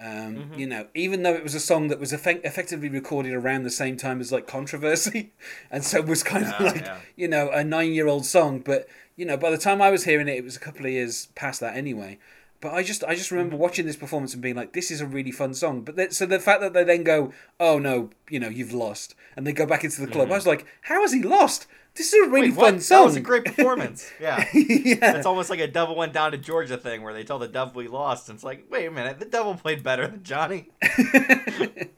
Um, 0.00 0.34
Mm-hmm. 0.34 0.54
You 0.54 0.66
know, 0.68 0.86
even 0.94 1.22
though 1.24 1.34
it 1.34 1.42
was 1.42 1.54
a 1.56 1.60
song 1.60 1.88
that 1.88 1.98
was 2.00 2.12
effect- 2.12 2.44
effectively 2.46 2.88
recorded 2.88 3.34
around 3.34 3.64
the 3.64 3.70
same 3.70 3.96
time 3.96 4.20
as 4.20 4.30
like 4.32 4.46
Controversy, 4.46 5.32
and 5.70 5.84
so 5.84 5.98
it 5.98 6.06
was 6.06 6.22
kind 6.22 6.44
of 6.46 6.54
Yeah, 6.60 6.62
like 6.66 6.84
yeah. 6.84 7.00
you 7.16 7.28
know 7.28 7.50
a 7.50 7.64
nine-year-old 7.64 8.24
song. 8.26 8.60
But 8.60 8.88
you 9.16 9.26
know, 9.26 9.36
by 9.36 9.50
the 9.50 9.58
time 9.58 9.82
I 9.82 9.90
was 9.90 10.04
hearing 10.04 10.28
it, 10.28 10.36
it 10.36 10.44
was 10.44 10.56
a 10.56 10.60
couple 10.60 10.86
of 10.86 10.92
years 10.92 11.26
past 11.34 11.60
that 11.60 11.76
anyway. 11.76 12.18
But 12.60 12.74
I 12.74 12.82
just 12.82 13.04
I 13.04 13.14
just 13.14 13.30
remember 13.30 13.56
watching 13.56 13.86
this 13.86 13.96
performance 13.96 14.32
and 14.32 14.42
being 14.42 14.56
like, 14.56 14.72
this 14.72 14.90
is 14.90 15.00
a 15.00 15.06
really 15.06 15.30
fun 15.30 15.54
song. 15.54 15.82
But 15.82 15.96
then, 15.96 16.10
so 16.10 16.26
the 16.26 16.40
fact 16.40 16.60
that 16.60 16.72
they 16.72 16.84
then 16.84 17.04
go, 17.04 17.32
oh 17.60 17.78
no, 17.78 18.10
you 18.28 18.40
know, 18.40 18.48
you've 18.48 18.72
lost, 18.72 19.14
and 19.36 19.46
they 19.46 19.52
go 19.52 19.66
back 19.66 19.84
into 19.84 20.00
the 20.00 20.08
club, 20.08 20.30
I 20.32 20.34
was 20.34 20.46
like, 20.46 20.66
how 20.82 21.02
has 21.02 21.12
he 21.12 21.22
lost? 21.22 21.66
This 21.94 22.12
is 22.12 22.26
a 22.26 22.30
really. 22.30 22.50
Wait, 22.50 22.54
fun 22.54 22.74
what? 22.74 22.82
song. 22.82 23.00
That 23.00 23.06
was 23.06 23.16
a 23.16 23.20
great 23.20 23.44
performance. 23.56 24.10
Yeah. 24.20 24.44
yeah. 24.54 25.16
It's 25.16 25.26
almost 25.26 25.50
like 25.50 25.60
a 25.60 25.66
devil 25.66 25.96
went 25.96 26.12
down 26.12 26.32
to 26.32 26.38
Georgia 26.38 26.76
thing 26.76 27.02
where 27.02 27.12
they 27.12 27.24
tell 27.24 27.38
the 27.38 27.48
devil 27.48 27.80
he 27.80 27.88
lost. 27.88 28.28
And 28.28 28.36
it's 28.36 28.44
like, 28.44 28.66
wait 28.70 28.86
a 28.86 28.90
minute, 28.90 29.18
the 29.18 29.26
devil 29.26 29.54
played 29.54 29.82
better 29.82 30.06
than 30.06 30.22
Johnny. 30.22 30.70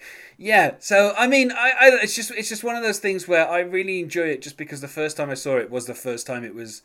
yeah 0.41 0.73
so 0.79 1.13
i 1.19 1.27
mean 1.27 1.53
I, 1.53 1.73
I 1.79 1.89
it's 2.03 2.17
just 2.17 2.31
it's 2.31 2.49
just 2.49 2.65
one 2.65 2.75
of 2.75 2.83
those 2.83 2.99
things 2.99 3.29
where 3.29 3.47
i 3.47 3.61
really 3.61 4.01
enjoy 4.01 4.23
it 4.23 4.41
just 4.41 4.57
because 4.57 4.81
the 4.81 4.89
first 4.89 5.19
time 5.19 5.29
i 5.29 5.35
saw 5.35 5.59
it 5.59 5.71
was 5.71 5.85
the 5.85 5.95
first 5.95 6.27
time 6.27 6.45
it 6.45 6.55
was 6.55 6.81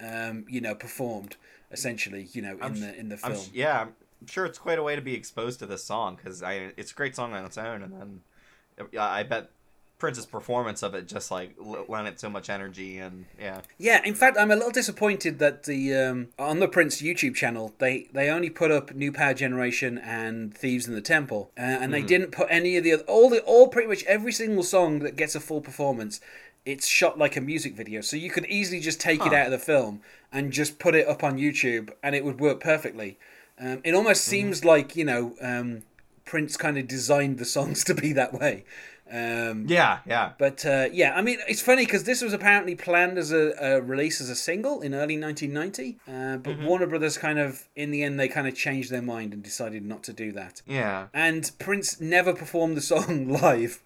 um 0.00 0.44
you 0.48 0.60
know 0.60 0.74
performed 0.74 1.36
essentially 1.70 2.28
you 2.32 2.42
know 2.42 2.52
in 2.52 2.62
I'm 2.62 2.80
the 2.80 2.98
in 2.98 3.08
the 3.08 3.18
I'm, 3.22 3.32
film 3.32 3.46
yeah, 3.52 3.82
I'm 3.82 4.26
sure 4.26 4.46
it's 4.46 4.58
quite 4.58 4.78
a 4.78 4.82
way 4.82 4.96
to 4.96 5.02
be 5.02 5.14
exposed 5.14 5.58
to 5.60 5.66
this 5.66 5.84
song 5.84 6.16
because 6.16 6.42
I 6.42 6.72
it's 6.76 6.92
a 6.92 6.94
great 6.94 7.16
song 7.16 7.32
on 7.32 7.44
its 7.44 7.58
own, 7.58 7.82
and 7.82 7.92
then 7.92 8.88
I 8.98 9.22
bet 9.22 9.50
Prince's 9.98 10.26
performance 10.26 10.82
of 10.82 10.94
it 10.94 11.08
just 11.08 11.30
like 11.30 11.54
lent 11.88 12.06
it 12.06 12.20
so 12.20 12.28
much 12.28 12.50
energy 12.50 12.98
and 12.98 13.24
yeah. 13.40 13.62
yeah 13.78 14.02
in 14.04 14.14
fact 14.14 14.36
i'm 14.38 14.50
a 14.50 14.54
little 14.54 14.70
disappointed 14.70 15.38
that 15.38 15.62
the 15.62 15.94
um 15.94 16.28
on 16.38 16.60
the 16.60 16.68
prince 16.68 17.00
youtube 17.00 17.34
channel 17.34 17.72
they 17.78 18.06
they 18.12 18.28
only 18.28 18.50
put 18.50 18.70
up 18.70 18.94
new 18.94 19.10
power 19.10 19.32
generation 19.32 19.96
and 19.96 20.54
thieves 20.54 20.86
in 20.86 20.94
the 20.94 21.00
temple 21.00 21.50
uh, 21.58 21.62
and 21.62 21.94
they 21.94 22.02
didn't 22.02 22.30
put 22.30 22.46
any 22.50 22.76
of 22.76 22.84
the 22.84 22.92
other 22.92 23.02
all 23.04 23.30
the 23.30 23.40
all 23.44 23.68
pretty 23.68 23.88
much 23.88 24.04
every 24.04 24.32
single 24.32 24.62
song 24.62 24.98
that 24.98 25.16
gets 25.16 25.34
a 25.34 25.40
full 25.40 25.62
performance 25.62 26.20
it's 26.66 26.86
shot 26.86 27.16
like 27.16 27.36
a 27.36 27.40
music 27.40 27.74
video 27.74 28.00
so 28.00 28.16
you 28.16 28.28
could 28.28 28.44
easily 28.46 28.80
just 28.80 29.00
take 29.00 29.24
it 29.24 29.32
out 29.32 29.46
of 29.46 29.52
the 29.52 29.58
film 29.58 30.02
and 30.32 30.52
just 30.52 30.78
put 30.78 30.94
it 30.94 31.08
up 31.08 31.24
on 31.24 31.38
youtube 31.38 31.90
and 32.02 32.14
it 32.14 32.24
would 32.24 32.40
work 32.40 32.60
perfectly. 32.60 33.16
Um, 33.58 33.80
it 33.84 33.94
almost 33.94 34.24
seems 34.24 34.66
like 34.66 34.96
you 34.96 35.04
know 35.04 35.34
um, 35.40 35.84
prince 36.26 36.58
kind 36.58 36.76
of 36.76 36.86
designed 36.86 37.38
the 37.38 37.46
songs 37.46 37.84
to 37.88 37.94
be 37.94 38.12
that 38.12 38.34
way 38.34 38.64
um, 39.10 39.66
Yeah, 39.68 39.98
yeah. 40.06 40.32
but 40.38 40.64
uh, 40.66 40.88
yeah, 40.92 41.14
I 41.14 41.22
mean, 41.22 41.38
it's 41.48 41.60
funny 41.60 41.84
because 41.84 42.04
this 42.04 42.22
was 42.22 42.32
apparently 42.32 42.74
planned 42.74 43.18
as 43.18 43.32
a, 43.32 43.52
a 43.60 43.80
release 43.80 44.20
as 44.20 44.28
a 44.30 44.34
single 44.34 44.80
in 44.80 44.94
early 44.94 45.18
1990, 45.18 45.98
uh, 46.08 46.36
but 46.38 46.58
Warner 46.60 46.86
Brothers 46.86 47.16
kind 47.18 47.38
of, 47.38 47.68
in 47.76 47.90
the 47.90 48.02
end, 48.02 48.18
they 48.18 48.28
kind 48.28 48.48
of 48.48 48.54
changed 48.54 48.90
their 48.90 49.02
mind 49.02 49.32
and 49.32 49.42
decided 49.42 49.84
not 49.84 50.02
to 50.04 50.12
do 50.12 50.32
that. 50.32 50.62
Yeah. 50.66 51.06
And 51.14 51.50
Prince 51.58 52.00
never 52.00 52.32
performed 52.32 52.76
the 52.76 52.80
song 52.80 53.28
live. 53.40 53.82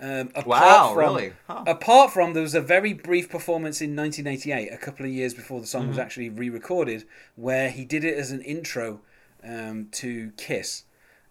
Um, 0.00 0.30
apart 0.34 0.46
Wow, 0.46 0.88
from, 0.94 0.98
really? 0.98 1.32
Huh. 1.46 1.62
Apart 1.66 2.12
from 2.12 2.32
there 2.32 2.42
was 2.42 2.56
a 2.56 2.60
very 2.60 2.92
brief 2.92 3.28
performance 3.30 3.80
in 3.80 3.94
1988, 3.94 4.72
a 4.72 4.76
couple 4.76 5.06
of 5.06 5.12
years 5.12 5.32
before 5.32 5.60
the 5.60 5.66
song 5.66 5.86
was 5.88 5.98
actually 5.98 6.28
re-recorded, 6.28 7.04
where 7.36 7.70
he 7.70 7.84
did 7.84 8.02
it 8.02 8.18
as 8.18 8.32
an 8.32 8.40
intro 8.40 9.00
um, 9.44 9.88
to 9.92 10.32
Kiss. 10.36 10.84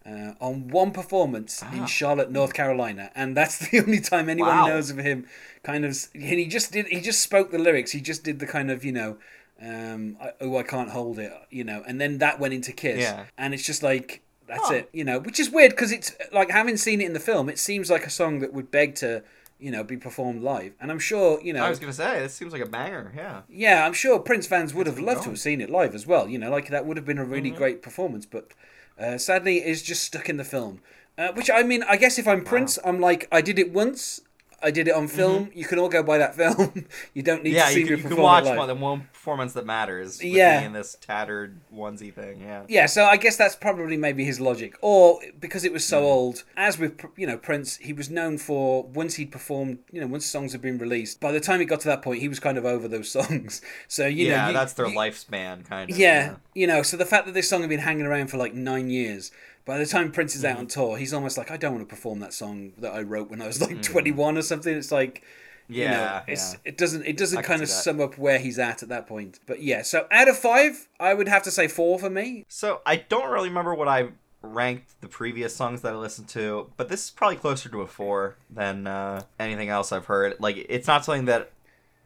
Uh, 0.03 0.33
on 0.39 0.67
one 0.69 0.89
performance 0.91 1.61
in 1.73 1.85
Charlotte, 1.85 2.31
North 2.31 2.53
Carolina, 2.55 3.11
and 3.13 3.37
that's 3.37 3.59
the 3.69 3.79
only 3.81 3.99
time 3.99 4.29
anyone 4.29 4.57
Wow. 4.57 4.67
knows 4.67 4.89
of 4.89 4.97
him. 4.97 5.27
Kind 5.61 5.85
of, 5.85 5.95
and 6.15 6.23
he 6.23 6.47
just 6.47 6.71
did. 6.71 6.87
He 6.87 7.01
just 7.01 7.21
spoke 7.21 7.51
the 7.51 7.59
lyrics. 7.59 7.91
He 7.91 8.01
just 8.01 8.23
did 8.23 8.39
the 8.39 8.47
kind 8.47 8.71
of, 8.71 8.83
you 8.83 8.91
know, 8.93 9.17
um, 9.61 10.17
I, 10.19 10.31
oh, 10.41 10.57
I 10.57 10.63
can't 10.63 10.89
hold 10.89 11.19
it, 11.19 11.31
you 11.51 11.63
know, 11.63 11.83
and 11.87 12.01
then 12.01 12.17
that 12.17 12.39
went 12.39 12.55
into 12.55 12.71
Kiss, 12.71 13.01
Yeah. 13.01 13.25
and 13.37 13.53
it's 13.53 13.63
just 13.63 13.83
like 13.83 14.23
that's 14.47 14.69
Huh. 14.69 14.73
it, 14.73 14.89
you 14.91 15.03
know, 15.03 15.19
which 15.19 15.39
is 15.39 15.51
weird 15.51 15.69
because 15.71 15.91
it's 15.91 16.13
like 16.33 16.49
having 16.49 16.77
seen 16.77 16.99
it 16.99 17.05
in 17.05 17.13
the 17.13 17.19
film, 17.19 17.47
it 17.47 17.59
seems 17.59 17.91
like 17.91 18.03
a 18.05 18.09
song 18.09 18.39
that 18.39 18.53
would 18.53 18.71
beg 18.71 18.95
to, 18.95 19.21
you 19.59 19.69
know, 19.69 19.83
be 19.83 19.97
performed 19.97 20.41
live, 20.41 20.73
and 20.81 20.89
I'm 20.89 20.97
sure, 20.99 21.39
you 21.43 21.53
know, 21.53 21.63
I 21.63 21.69
was 21.69 21.77
gonna 21.77 21.93
say 21.93 22.19
this 22.21 22.33
seems 22.33 22.53
like 22.53 22.63
a 22.63 22.65
banger. 22.65 23.13
Yeah. 23.15 23.41
yeah, 23.47 23.85
I'm 23.85 23.93
sure 23.93 24.17
Prince 24.17 24.47
fans 24.47 24.73
would 24.73 24.87
have 24.87 24.97
loved 24.97 25.23
to 25.25 25.29
have 25.29 25.39
seen 25.39 25.61
it 25.61 25.69
live 25.69 25.93
as 25.93 26.07
well. 26.07 26.27
You 26.27 26.39
know, 26.39 26.49
like 26.49 26.69
that 26.69 26.87
would 26.87 26.97
have 26.97 27.05
been 27.05 27.19
a 27.19 27.23
really 27.25 27.51
great 27.51 27.83
performance, 27.83 28.25
but 28.25 28.53
uh, 29.01 29.17
sadly, 29.17 29.57
is 29.57 29.81
just 29.81 30.03
stuck 30.03 30.29
in 30.29 30.37
the 30.37 30.43
film. 30.43 30.81
Uh, 31.17 31.31
which 31.33 31.49
I 31.49 31.63
mean, 31.63 31.83
I 31.83 31.97
guess 31.97 32.17
if 32.17 32.27
I'm 32.27 32.43
Prince, 32.43 32.79
I'm 32.85 32.99
like, 32.99 33.27
I 33.31 33.41
did 33.41 33.59
it 33.59 33.73
once. 33.73 34.21
I 34.63 34.71
did 34.71 34.87
it 34.87 34.93
on 34.93 35.07
mm-hmm. 35.07 35.15
film. 35.15 35.51
You 35.53 35.65
can 35.65 35.79
all 35.79 35.89
go 35.89 36.03
by 36.03 36.17
that 36.19 36.35
film. 36.35 36.85
you 37.13 37.23
don't 37.23 37.43
need 37.43 37.53
Yeah, 37.53 37.65
to 37.67 37.71
see 37.73 37.79
you, 37.79 37.85
me 37.85 37.89
can- 37.89 37.97
you 38.11 38.15
can 38.15 38.23
watch 38.23 38.45
live. 38.45 38.67
the 38.67 38.75
one 38.75 39.07
performance 39.13 39.53
that 39.53 39.65
matters. 39.65 40.19
With 40.19 40.27
Yeah. 40.27 40.59
me 40.61 40.65
in 40.67 40.73
this 40.73 40.97
tattered 41.01 41.59
onesie 41.73 42.13
thing. 42.13 42.41
Yeah. 42.41 42.63
Yeah, 42.67 42.85
so 42.85 43.05
I 43.05 43.17
guess 43.17 43.37
that's 43.37 43.55
probably 43.55 43.97
maybe 43.97 44.23
his 44.25 44.39
logic, 44.39 44.75
or 44.81 45.19
because 45.39 45.63
it 45.63 45.73
was 45.73 45.85
so 45.85 45.97
mm-hmm. 45.97 46.05
old. 46.05 46.43
As 46.55 46.77
with 46.77 47.03
you 47.15 47.27
know 47.27 47.37
Prince, 47.37 47.77
he 47.77 47.93
was 47.93 48.09
known 48.09 48.37
for 48.37 48.83
once 48.83 49.15
he'd 49.15 49.31
performed, 49.31 49.79
you 49.91 50.01
know, 50.01 50.07
once 50.07 50.25
songs 50.25 50.51
had 50.51 50.61
been 50.61 50.77
released. 50.77 51.19
By 51.19 51.31
the 51.31 51.39
time 51.39 51.59
he 51.59 51.65
got 51.65 51.79
to 51.81 51.87
that 51.87 52.01
point, 52.01 52.21
he 52.21 52.27
was 52.27 52.39
kind 52.39 52.57
of 52.57 52.65
over 52.65 52.87
those 52.87 53.09
songs. 53.17 53.61
So 53.87 54.05
you 54.07 54.27
yeah, 54.27 54.43
know, 54.43 54.47
you- 54.49 54.53
that's 54.53 54.73
their 54.73 54.87
you- 54.87 54.97
lifespan, 54.97 55.65
kind 55.67 55.89
of. 55.89 55.97
Yeah, 55.97 56.35
you 56.53 56.67
know, 56.67 56.81
so 56.83 56.97
the 56.97 57.05
fact 57.05 57.25
that 57.25 57.33
this 57.33 57.49
song 57.49 57.61
had 57.61 57.69
been 57.69 57.79
hanging 57.79 58.05
around 58.05 58.27
for 58.27 58.37
like 58.37 58.53
nine 58.53 58.89
years, 58.89 59.31
by 59.65 59.77
the 59.77 59.85
time 59.85 60.11
Prince 60.11 60.35
is 60.35 60.43
out 60.45 60.51
Mm-hmm. 60.53 60.59
on 60.61 60.67
tour, 60.67 60.97
he's 60.97 61.13
almost 61.13 61.37
like, 61.37 61.51
I 61.51 61.57
don't 61.57 61.73
want 61.75 61.87
to 61.87 61.95
perform 61.95 62.19
that 62.19 62.33
song 62.33 62.73
that 62.79 62.93
I 62.93 63.01
wrote 63.01 63.29
when 63.29 63.41
I 63.41 63.47
was 63.47 63.61
like 63.61 63.77
Mm. 63.77 63.83
21 63.83 64.37
or 64.37 64.41
something. 64.41 64.75
It's 64.75 64.91
like, 64.91 65.23
you 65.67 65.85
know, 65.85 65.91
Yeah, 65.91 66.23
it's, 66.27 66.53
yeah. 66.53 66.59
it 66.65 66.77
doesn't 66.77 67.05
it 67.05 67.15
doesn't 67.17 67.43
kind 67.43 67.61
of 67.61 67.69
sum 67.69 68.01
up 68.01 68.17
where 68.17 68.39
he's 68.39 68.59
at 68.59 68.83
at 68.83 68.89
that 68.89 69.07
point. 69.07 69.39
But 69.45 69.61
yeah, 69.61 69.83
so 69.83 70.07
out 70.11 70.27
of 70.27 70.37
five, 70.37 70.87
I 70.99 71.13
would 71.13 71.27
have 71.27 71.43
to 71.43 71.51
say 71.51 71.67
four 71.67 71.97
for 71.99 72.09
me. 72.09 72.45
So 72.49 72.81
I 72.85 72.97
don't 72.97 73.29
really 73.31 73.49
remember 73.49 73.73
what 73.75 73.87
I 73.87 74.09
ranked 74.41 74.99
the 75.01 75.07
previous 75.07 75.55
songs 75.55 75.81
that 75.83 75.93
I 75.93 75.95
listened 75.97 76.27
to, 76.29 76.71
but 76.75 76.89
this 76.89 77.05
is 77.05 77.09
probably 77.11 77.37
closer 77.37 77.69
to 77.69 77.81
a 77.81 77.87
four 77.87 78.37
than 78.49 78.87
uh, 78.87 79.21
anything 79.39 79.69
else 79.69 79.91
I've 79.91 80.05
heard. 80.07 80.35
Like, 80.39 80.65
it's 80.67 80.87
not 80.87 81.05
something 81.05 81.25
that 81.25 81.51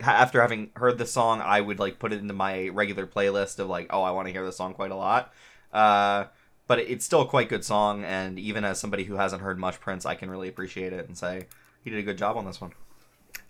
after 0.02 0.42
having 0.42 0.72
heard 0.76 0.98
the 0.98 1.06
song, 1.06 1.40
I 1.40 1.62
would 1.62 1.80
like 1.80 1.98
put 1.98 2.12
it 2.12 2.20
into 2.20 2.34
my 2.34 2.68
regular 2.68 3.08
playlist 3.08 3.58
of 3.60 3.70
like, 3.70 3.88
oh, 3.90 4.04
I 4.04 4.12
want 4.12 4.28
to 4.28 4.34
hear 4.34 4.46
this 4.46 4.58
song 4.58 4.74
quite 4.74 4.92
a 4.92 4.96
lot. 4.98 5.34
Uh, 5.72 6.26
but 6.68 6.80
it's 6.80 7.06
still 7.06 7.22
a 7.22 7.28
quite 7.28 7.50
good 7.50 7.64
song, 7.64 8.04
and 8.04 8.40
even 8.40 8.64
as 8.64 8.80
somebody 8.80 9.06
who 9.06 9.16
hasn't 9.16 9.42
heard 9.42 9.60
much 9.60 9.80
Prince, 9.80 10.06
I 10.06 10.16
can 10.16 10.30
really 10.30 10.48
appreciate 10.48 10.94
it 10.94 11.08
and 11.08 11.18
say 11.18 11.48
he 11.84 11.90
did 11.90 12.00
a 12.00 12.04
good 12.04 12.18
job 12.18 12.38
on 12.38 12.46
this 12.46 12.60
one. 12.60 12.74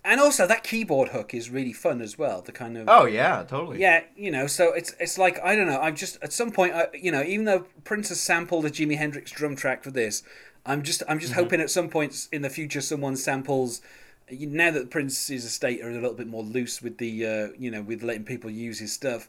And 0.04 0.22
also 0.22 0.46
that 0.46 0.64
keyboard 0.64 1.10
hook 1.10 1.34
is 1.34 1.50
really 1.50 1.74
fun 1.74 2.00
as 2.00 2.16
well. 2.16 2.42
The 2.42 2.52
kind 2.52 2.78
of 2.78 2.88
Oh 2.88 3.06
yeah, 3.06 3.44
totally. 3.48 3.82
Yeah, 3.82 4.04
you 4.16 4.30
know, 4.30 4.46
so 4.46 4.72
it's 4.72 4.94
it's 5.00 5.18
like 5.18 5.40
I 5.44 5.56
don't 5.56 5.68
know. 5.68 5.82
I've 5.82 5.96
just 5.96 6.22
at 6.22 6.32
some 6.32 6.52
point, 6.52 6.74
I, 6.76 6.88
you 6.94 7.12
know, 7.12 7.24
even 7.24 7.46
though 7.46 7.66
Prince 7.84 8.10
has 8.10 8.22
sampled 8.22 8.66
a 8.66 8.70
Jimi 8.70 8.98
Hendrix 8.98 9.32
drum 9.32 9.56
track 9.56 9.84
for 9.84 9.90
this, 9.90 10.22
I'm 10.64 10.84
just 10.84 11.02
I'm 11.10 11.20
just 11.20 11.34
hoping 11.34 11.60
at 11.60 11.72
some 11.72 11.90
points 11.90 12.30
in 12.32 12.44
the 12.44 12.52
future 12.52 12.82
someone 12.82 13.16
samples. 13.16 13.82
Now 14.30 14.70
that 14.72 14.92
Prince's 14.92 15.44
estate 15.44 15.82
are 15.84 15.90
a 15.90 15.94
little 15.94 16.14
bit 16.14 16.28
more 16.28 16.44
loose 16.44 16.84
with 16.84 17.00
the 17.00 17.26
uh, 17.26 17.48
you 17.58 17.72
know 17.72 17.82
with 17.82 18.04
letting 18.04 18.26
people 18.26 18.52
use 18.52 18.78
his 18.78 18.94
stuff, 18.94 19.28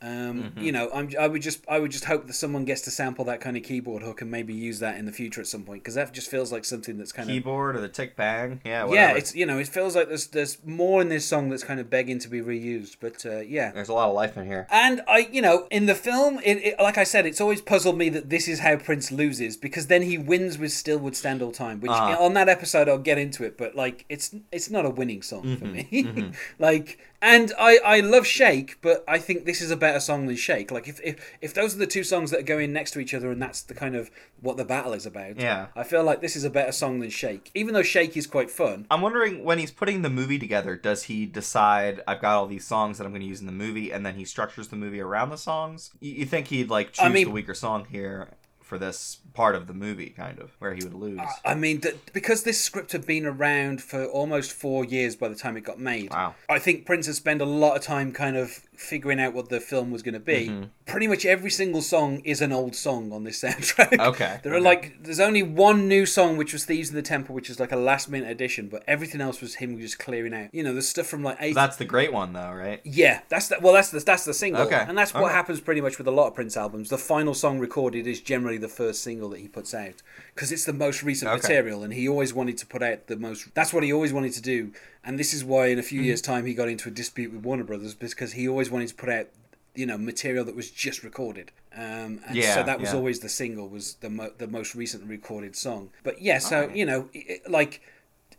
Um, 0.00 0.52
Mhm. 0.56 0.62
You 0.62 0.72
know, 0.72 0.90
I'm, 0.94 1.10
I 1.18 1.26
would 1.26 1.42
just 1.42 1.64
I 1.68 1.78
would 1.80 1.90
just 1.90 2.04
hope 2.04 2.26
that 2.28 2.34
someone 2.34 2.64
gets 2.64 2.82
to 2.82 2.90
sample 2.90 3.24
that 3.24 3.40
kind 3.40 3.56
of 3.56 3.64
keyboard 3.64 4.02
hook 4.02 4.22
and 4.22 4.30
maybe 4.30 4.54
use 4.54 4.78
that 4.78 4.96
in 4.96 5.06
the 5.06 5.12
future 5.12 5.40
at 5.40 5.48
some 5.48 5.64
point 5.64 5.82
because 5.82 5.94
that 5.94 6.12
just 6.12 6.30
feels 6.30 6.52
like 6.52 6.64
something 6.64 6.98
that's 6.98 7.10
kind 7.10 7.28
of 7.28 7.32
Keyboard 7.34 7.74
or 7.74 7.80
the 7.80 7.88
tick 7.88 8.14
bang. 8.14 8.60
Yeah. 8.64 8.86
yeah. 8.92 9.14
It's 9.16 9.34
you 9.34 9.44
know 9.44 9.58
it 9.58 9.66
feels 9.66 9.96
like 9.96 10.06
there's 10.08 10.28
there's 10.28 10.58
more 10.64 11.02
in 11.02 11.08
this 11.08 11.26
song 11.26 11.48
that's 11.50 11.64
kind 11.64 11.80
of 11.80 11.90
begging 11.90 12.20
to 12.20 12.28
be 12.28 12.40
reused. 12.40 12.96
But 13.00 13.26
uh, 13.26 13.40
yeah, 13.40 13.72
There's 13.72 13.88
a 13.88 13.92
lot 13.94 14.08
of 14.08 14.14
life 14.14 14.36
in 14.36 14.46
here. 14.46 14.68
and 14.70 15.02
I, 15.08 15.28
you 15.32 15.42
know, 15.42 15.66
in 15.70 15.86
the 15.86 15.94
film, 15.96 16.38
it, 16.44 16.58
it, 16.58 16.74
like 16.80 16.96
I 16.98 17.04
said, 17.04 17.26
it's 17.26 17.40
always 17.40 17.60
puzzled 17.60 17.98
me 17.98 18.08
that 18.10 18.30
this 18.30 18.46
is 18.46 18.60
how 18.60 18.76
Prince 18.76 19.10
loses 19.10 19.56
because 19.56 19.88
then 19.88 20.02
he 20.02 20.16
wins 20.16 20.58
with 20.58 20.72
"Still 20.72 20.98
Would 20.98 21.16
Stand 21.16 21.42
All 21.42 21.50
Time," 21.52 21.80
which 21.80 21.90
Uh-huh. 21.90 22.16
on 22.24 22.34
that 22.34 22.48
episode 22.48 22.88
I'll 22.88 22.98
get 22.98 23.18
into 23.18 23.42
it, 23.42 23.58
but 23.58 23.74
like 23.74 24.04
it's 24.08 24.32
it's 24.52 24.70
not 24.70 24.84
a 24.86 24.90
winning 24.90 25.22
song 25.22 25.56
for 25.56 25.64
me. 25.64 25.88
mhm. 25.92 26.34
like, 26.60 27.00
and 27.20 27.52
I 27.58 27.78
I 27.84 28.00
love 28.00 28.26
Shake, 28.26 28.78
but 28.80 29.04
I 29.08 29.18
think 29.18 29.44
this 29.44 29.60
is 29.60 29.70
a 29.70 29.76
better 29.76 30.00
song 30.00 30.26
than 30.26 30.36
Shake. 30.36 30.70
Like 30.70 30.86
if 30.88 31.00
if 31.02 31.16
if 31.40 31.52
those 31.54 31.74
are 31.74 31.78
the 31.78 31.86
two 31.86 32.04
songs 32.04 32.30
that 32.30 32.40
are 32.40 32.44
going 32.44 32.72
next 32.72 32.92
to 32.92 33.00
each 33.00 33.12
other 33.14 33.30
and 33.30 33.40
that's 33.42 33.62
the 33.62 33.74
kind 33.74 33.96
of 33.96 34.10
what 34.40 34.56
the 34.56 34.64
battle 34.64 34.92
is 34.92 35.04
about, 35.06 35.36
Yeah. 35.40 35.66
I 35.74 35.82
feel 35.82 36.04
like 36.04 36.20
this 36.20 36.36
is 36.36 36.44
a 36.44 36.50
better 36.50 36.70
song 36.72 37.00
than 37.00 37.10
Shake, 37.10 37.50
even 37.54 37.74
though 37.74 37.82
Shake 37.82 38.16
is 38.16 38.26
quite 38.26 38.50
fun. 38.50 38.86
I'm 38.90 39.00
wondering 39.00 39.42
when 39.44 39.58
he's 39.58 39.72
putting 39.72 40.02
the 40.02 40.10
movie 40.10 40.38
together, 40.38 40.76
does 40.76 41.04
he 41.04 41.26
decide 41.26 42.02
I've 42.06 42.20
got 42.20 42.36
all 42.36 42.46
these 42.46 42.66
songs 42.66 42.98
that 42.98 43.04
I'm 43.04 43.10
going 43.10 43.22
to 43.22 43.26
use 43.26 43.40
in 43.40 43.46
the 43.46 43.52
movie, 43.52 43.90
and 43.90 44.06
then 44.06 44.14
he 44.14 44.24
structures 44.24 44.68
the 44.68 44.76
movie 44.76 45.00
around 45.00 45.30
the 45.30 45.36
songs? 45.38 45.90
You, 46.00 46.12
you 46.12 46.24
think 46.26 46.46
he'd 46.48 46.70
like 46.70 46.92
choose 46.92 47.04
I 47.06 47.08
mean- 47.08 47.26
the 47.26 47.32
weaker 47.32 47.54
song 47.54 47.86
here 47.90 48.28
for 48.68 48.76
this 48.76 49.20
part 49.32 49.54
of 49.54 49.66
the 49.66 49.72
movie, 49.72 50.10
kind 50.10 50.38
of 50.38 50.50
where 50.58 50.74
he 50.74 50.84
would 50.84 50.92
lose? 50.92 51.18
I 51.42 51.54
mean, 51.54 51.80
because 52.12 52.42
this 52.42 52.62
script 52.62 52.92
had 52.92 53.06
been 53.06 53.24
around 53.24 53.82
for 53.82 54.04
almost 54.04 54.52
four 54.52 54.84
years 54.84 55.16
by 55.16 55.28
the 55.28 55.34
time 55.34 55.56
it 55.56 55.62
got 55.62 55.80
made. 55.80 56.10
Wow. 56.10 56.34
I 56.50 56.58
think 56.58 56.84
Prince 56.84 57.06
has 57.06 57.16
spent 57.16 57.40
a 57.40 57.46
lot 57.46 57.76
of 57.76 57.82
time 57.82 58.12
kind 58.12 58.36
of 58.36 58.50
figuring 58.76 59.18
out 59.20 59.32
what 59.32 59.48
the 59.48 59.58
film 59.58 59.90
was 59.90 60.02
going 60.02 60.12
to 60.12 60.20
be. 60.20 60.48
Mm-hmm. 60.48 60.64
Pretty 60.88 61.06
much 61.06 61.26
every 61.26 61.50
single 61.50 61.82
song 61.82 62.20
is 62.24 62.40
an 62.40 62.50
old 62.50 62.74
song 62.74 63.12
on 63.12 63.24
this 63.24 63.42
soundtrack. 63.42 63.98
Okay, 63.98 64.40
There 64.42 64.54
are 64.54 64.56
okay. 64.56 64.64
like, 64.64 65.02
there's 65.02 65.20
only 65.20 65.42
one 65.42 65.86
new 65.86 66.06
song, 66.06 66.38
which 66.38 66.54
was 66.54 66.64
Thieves 66.64 66.88
in 66.88 66.96
the 66.96 67.02
Temple, 67.02 67.34
which 67.34 67.50
is 67.50 67.60
like 67.60 67.72
a 67.72 67.76
last 67.76 68.08
minute 68.08 68.30
addition, 68.30 68.68
but 68.68 68.84
everything 68.88 69.20
else 69.20 69.42
was 69.42 69.56
him 69.56 69.78
just 69.78 69.98
clearing 69.98 70.32
out. 70.32 70.48
You 70.54 70.62
know, 70.62 70.74
the 70.74 70.80
stuff 70.80 71.06
from 71.06 71.22
like 71.22 71.36
eight. 71.40 71.54
That's 71.54 71.76
the 71.76 71.84
great 71.84 72.10
one, 72.10 72.32
though, 72.32 72.52
right? 72.52 72.80
Yeah, 72.84 73.20
that's 73.28 73.48
the, 73.48 73.58
well, 73.60 73.74
that's 73.74 73.90
the 73.90 74.00
that's 74.00 74.24
the 74.24 74.32
single, 74.32 74.62
Okay, 74.62 74.82
and 74.88 74.96
that's 74.96 75.12
what 75.12 75.24
okay. 75.24 75.32
happens 75.34 75.60
pretty 75.60 75.82
much 75.82 75.98
with 75.98 76.06
a 76.06 76.10
lot 76.10 76.28
of 76.28 76.34
Prince 76.34 76.56
albums. 76.56 76.88
The 76.88 76.96
final 76.96 77.34
song 77.34 77.58
recorded 77.58 78.06
is 78.06 78.22
generally 78.22 78.58
the 78.58 78.68
first 78.68 79.02
single 79.02 79.28
that 79.30 79.40
he 79.40 79.48
puts 79.48 79.74
out 79.74 80.02
because 80.34 80.50
it's 80.50 80.64
the 80.64 80.72
most 80.72 81.02
recent 81.02 81.30
material, 81.30 81.82
and 81.82 81.92
he 81.92 82.08
always 82.08 82.32
wanted 82.32 82.56
to 82.58 82.66
put 82.66 82.82
out 82.82 83.08
the 83.08 83.16
most. 83.16 83.54
That's 83.54 83.74
what 83.74 83.84
he 83.84 83.92
always 83.92 84.14
wanted 84.14 84.32
to 84.32 84.42
do, 84.42 84.72
and 85.04 85.18
this 85.18 85.34
is 85.34 85.44
why 85.44 85.66
in 85.66 85.78
a 85.78 85.82
few 85.82 86.00
hmm. 86.00 86.06
years' 86.06 86.22
time 86.22 86.46
he 86.46 86.54
got 86.54 86.68
into 86.68 86.88
a 86.88 86.92
dispute 86.92 87.32
with 87.32 87.44
Warner 87.44 87.64
Brothers 87.64 87.94
because 87.94 88.32
he 88.32 88.48
always 88.48 88.70
wanted 88.70 88.88
to 88.88 88.94
put 88.94 89.10
out 89.10 89.28
you 89.78 89.86
know 89.86 89.98
material 89.98 90.44
that 90.44 90.56
was 90.56 90.70
just 90.70 91.02
recorded. 91.02 91.52
Um, 91.74 92.20
and 92.26 92.42
so 92.42 92.62
that 92.64 92.80
was 92.80 92.90
yeah. 92.90 92.96
always 92.96 93.20
the 93.20 93.28
single 93.28 93.68
was 93.68 93.94
the 94.04 94.10
mo- 94.10 94.32
the 94.36 94.48
most 94.48 94.74
recently 94.74 95.08
recorded 95.08 95.54
song. 95.56 95.90
But 96.02 96.20
yeah 96.20 96.38
so 96.38 96.68
you 96.68 96.86
know 96.86 97.08
it, 97.12 97.48
like 97.48 97.80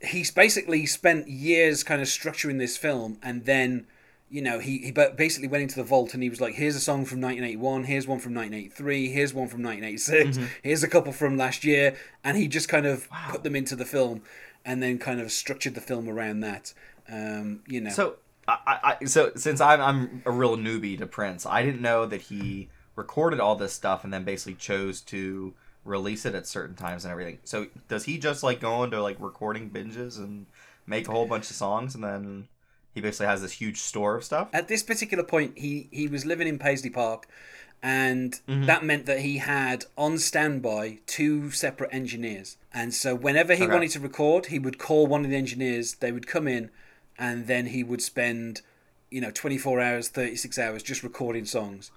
he's 0.01 0.31
basically 0.31 0.85
spent 0.85 1.27
years 1.27 1.83
kind 1.83 2.01
of 2.01 2.07
structuring 2.07 2.57
this 2.59 2.77
film 2.77 3.17
and 3.21 3.45
then 3.45 3.85
you 4.29 4.41
know 4.41 4.59
he, 4.59 4.77
he 4.79 4.91
ba- 4.91 5.13
basically 5.15 5.47
went 5.47 5.63
into 5.63 5.75
the 5.75 5.83
vault 5.83 6.13
and 6.13 6.21
he 6.23 6.29
was 6.29 6.39
like 6.39 6.55
here's 6.55 6.75
a 6.75 6.79
song 6.79 7.03
from 7.05 7.19
1981 7.19 7.83
here's 7.85 8.07
one 8.07 8.19
from 8.19 8.33
1983 8.33 9.09
here's 9.09 9.33
one 9.33 9.47
from 9.47 9.63
1986 9.63 10.37
Mm-hmm. 10.37 10.45
here's 10.63 10.83
a 10.83 10.87
couple 10.87 11.11
from 11.11 11.35
last 11.35 11.63
year 11.63 11.97
and 12.23 12.37
he 12.37 12.47
just 12.47 12.69
kind 12.69 12.85
of 12.85 13.07
put 13.29 13.43
them 13.43 13.55
into 13.55 13.75
the 13.75 13.85
film 13.85 14.21
and 14.65 14.83
then 14.83 14.97
kind 14.99 15.19
of 15.19 15.31
structured 15.31 15.73
the 15.75 15.81
film 15.81 16.07
around 16.09 16.41
that. 16.41 16.73
Um, 17.11 17.61
you 17.67 17.81
know. 17.81 17.89
So, 17.89 18.15
I, 18.65 18.95
I, 19.01 19.05
so 19.05 19.31
since 19.35 19.61
I'm, 19.61 19.81
I'm 19.81 20.21
a 20.25 20.31
real 20.31 20.57
newbie 20.57 20.97
to 20.99 21.05
Prince, 21.07 21.45
I 21.45 21.63
didn't 21.63 21.81
know 21.81 22.05
that 22.05 22.21
he 22.23 22.69
recorded 22.95 23.39
all 23.39 23.55
this 23.55 23.73
stuff 23.73 24.03
and 24.03 24.13
then 24.13 24.23
basically 24.23 24.55
chose 24.55 25.01
to 25.01 25.53
release 25.85 26.25
it 26.25 26.35
at 26.35 26.47
certain 26.47 26.75
times 26.75 27.05
and 27.05 27.11
everything. 27.11 27.39
So, 27.43 27.67
does 27.87 28.03
he 28.05 28.17
just 28.17 28.43
like 28.43 28.59
go 28.59 28.83
into 28.83 29.01
like 29.01 29.17
recording 29.19 29.69
binges 29.69 30.17
and 30.17 30.45
make 30.85 31.07
a 31.07 31.11
whole 31.11 31.25
bunch 31.25 31.49
of 31.49 31.55
songs 31.55 31.95
and 31.95 32.03
then 32.03 32.47
he 32.93 33.01
basically 33.01 33.27
has 33.27 33.41
this 33.41 33.53
huge 33.53 33.79
store 33.79 34.15
of 34.17 34.23
stuff? 34.23 34.49
at 34.53 34.67
this 34.67 34.83
particular 34.83 35.23
point 35.23 35.57
he 35.57 35.87
he 35.91 36.07
was 36.07 36.25
living 36.25 36.47
in 36.47 36.57
Paisley 36.59 36.89
Park 36.89 37.27
and 37.81 38.41
Mm-hmm. 38.47 38.65
that 38.65 38.83
meant 38.83 39.05
that 39.05 39.21
he 39.21 39.37
had 39.37 39.85
on 39.97 40.17
standby 40.17 40.99
two 41.05 41.49
separate 41.51 41.93
engineers 41.93 42.57
and 42.73 42.93
so 42.93 43.15
whenever 43.15 43.55
he 43.55 43.63
Okay. 43.63 43.73
wanted 43.73 43.89
to 43.91 43.99
record 43.99 44.47
he 44.47 44.59
would 44.59 44.77
call 44.77 45.07
one 45.07 45.23
of 45.23 45.29
the 45.31 45.37
engineers 45.37 45.95
they 45.95 46.11
would 46.11 46.27
come 46.27 46.47
in 46.47 46.69
and 47.19 47.45
then 47.45 47.67
he 47.67 47.83
would 47.83 48.01
spend 48.01 48.61
you 49.11 49.21
know 49.21 49.29
24 49.31 49.79
hours 49.81 50.07
36 50.09 50.57
hours 50.57 50.81
just 50.83 51.03
recording 51.03 51.45
songs 51.45 51.91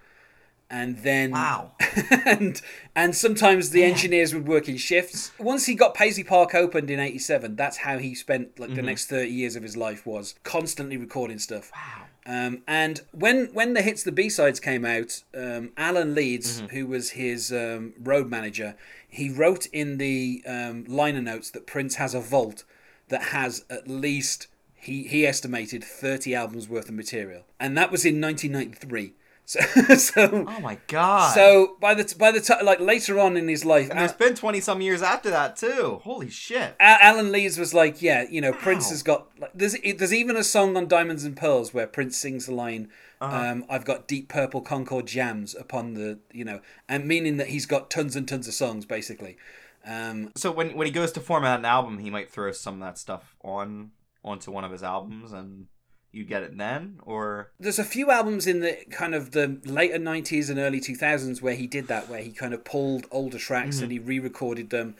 and 0.71 0.99
then 1.01 1.33
Wow. 1.33 1.73
and 2.25 2.61
and 2.97 3.15
sometimes 3.15 3.71
the 3.71 3.85
engineers 3.85 4.33
would 4.35 4.49
work 4.49 4.69
in 4.71 4.79
shifts. 4.79 5.31
Once 5.39 5.67
he 5.67 5.75
got 5.75 5.93
Paisley 5.95 6.25
Park 6.25 6.55
opened 6.55 6.91
in 6.91 6.99
'87, 6.99 7.57
that's 7.57 7.77
how 7.79 7.99
he 7.99 8.15
spent 8.15 8.59
like 8.59 8.69
Mm-hmm. 8.71 8.77
the 8.77 8.83
next 8.83 9.07
30 9.07 9.29
years 9.31 9.55
of 9.55 9.63
his 9.63 9.77
life 9.77 10.07
was 10.07 10.35
constantly 10.45 10.97
recording 10.97 11.39
stuff. 11.39 11.71
Wow. 11.75 12.05
Um, 12.25 12.63
and 12.67 13.03
when 13.11 13.49
when 13.53 13.75
the 13.75 13.83
hits 13.83 14.03
the 14.03 14.13
B 14.13 14.31
sides 14.31 14.61
came 14.61 14.87
out, 14.87 15.23
um, 15.37 15.73
Alan 15.77 16.15
Leeds, 16.15 16.63
Mm-hmm. 16.63 16.75
who 16.75 16.87
was 16.87 17.11
his 17.11 17.53
um, 17.53 17.93
road 18.01 18.31
manager, 18.31 18.75
he 19.07 19.29
wrote 19.29 19.67
in 19.75 19.99
the 19.99 20.43
um, 20.47 20.85
liner 20.89 21.21
notes 21.21 21.51
that 21.51 21.67
Prince 21.67 21.97
has 21.97 22.15
a 22.15 22.21
vault 22.21 22.65
that 23.09 23.25
has 23.25 23.67
at 23.69 23.89
least 23.89 24.47
he 24.83 25.05
he 25.05 25.27
estimated 25.27 25.83
30 25.85 26.35
albums 26.35 26.69
worth 26.69 26.89
of 26.89 26.95
material, 26.95 27.45
and 27.61 27.77
that 27.79 27.91
was 27.91 28.05
in 28.05 28.21
1993. 28.21 29.15
So, 29.45 29.59
so 29.97 30.45
Oh 30.49 30.61
my 30.61 30.79
god. 30.87 31.35
so 31.35 31.77
by 31.81 31.95
the 31.95 32.05
t- 32.05 32.15
by 32.17 32.31
the 32.31 32.41
time 32.41 32.65
like 32.65 32.79
later 32.79 33.19
on 33.19 33.37
in 33.37 33.49
his 33.49 33.65
life, 33.65 33.91
and 33.91 33.99
there's 33.99 34.13
Al- 34.13 34.17
been 34.19 34.35
20 34.37 34.61
some 34.61 34.81
years 34.81 35.03
after 35.03 35.31
that 35.31 35.57
too. 35.57 36.01
Holy 36.05 36.31
shit. 36.31 36.77
Al- 36.79 36.99
Alan 37.03 37.33
Leeds 37.33 37.59
was 37.59 37.75
like, 37.75 38.01
yeah, 38.01 38.25
you 38.31 38.41
know, 38.41 38.53
Prince 38.53 38.89
has 38.91 39.03
got 39.03 39.27
like, 39.41 39.51
there's 39.53 39.75
there's 39.99 40.15
even 40.15 40.37
a 40.37 40.45
song 40.45 40.77
on 40.77 40.87
Diamonds 40.87 41.25
and 41.25 41.37
Pearls 41.37 41.75
where 41.75 41.89
Prince 41.89 42.17
sings 42.17 42.47
the 42.47 42.55
line, 42.55 42.89
Uh-huh. 43.21 43.37
um, 43.37 43.65
"I've 43.69 43.85
got 43.85 44.07
deep 44.07 44.29
purple 44.29 44.61
Concord 44.61 45.07
jams 45.07 45.57
upon 45.57 45.95
the 45.95 46.21
you 46.33 46.45
know," 46.45 46.61
and 46.89 47.07
meaning 47.09 47.37
that 47.39 47.49
he's 47.49 47.67
got 47.67 47.91
tons 47.91 48.15
and 48.15 48.29
tons 48.29 48.47
of 48.47 48.55
songs 48.55 48.87
basically. 48.87 49.37
Um, 49.85 50.31
So 50.37 50.53
when 50.53 50.77
when 50.77 50.87
he 50.87 50.93
goes 50.93 51.11
to 51.13 51.21
format 51.21 51.59
an 51.59 51.65
album, 51.65 51.99
he 51.99 52.11
might 52.11 52.31
throw 52.31 52.53
some 52.53 52.75
of 52.75 52.81
that 52.81 52.97
stuff 52.97 53.35
on 53.43 53.91
onto 54.25 54.51
one 54.51 54.65
of 54.65 54.71
his 54.73 54.83
albums 54.83 55.33
and 55.33 55.67
you 56.13 56.25
get 56.25 56.43
it 56.43 56.57
then? 56.57 57.01
Or 57.05 57.51
there's 57.59 57.79
a 57.79 57.85
few 57.85 58.11
albums 58.11 58.47
in 58.47 58.61
the 58.61 58.77
kind 58.91 59.15
of 59.15 59.31
the 59.33 59.59
later 59.65 59.99
90s 59.99 60.51
and 60.51 60.59
early 60.59 60.81
2000s 60.81 61.41
where 61.41 61.55
he 61.55 61.67
did 61.67 61.89
that 61.89 62.09
where 62.09 62.21
he 62.23 62.31
kind 62.31 62.53
of 62.55 62.65
pulled 62.65 63.07
older 63.11 63.39
tracks 63.39 63.81
and 63.81 63.91
he 63.91 63.99
re-recorded 63.99 64.71
them. 64.71 64.95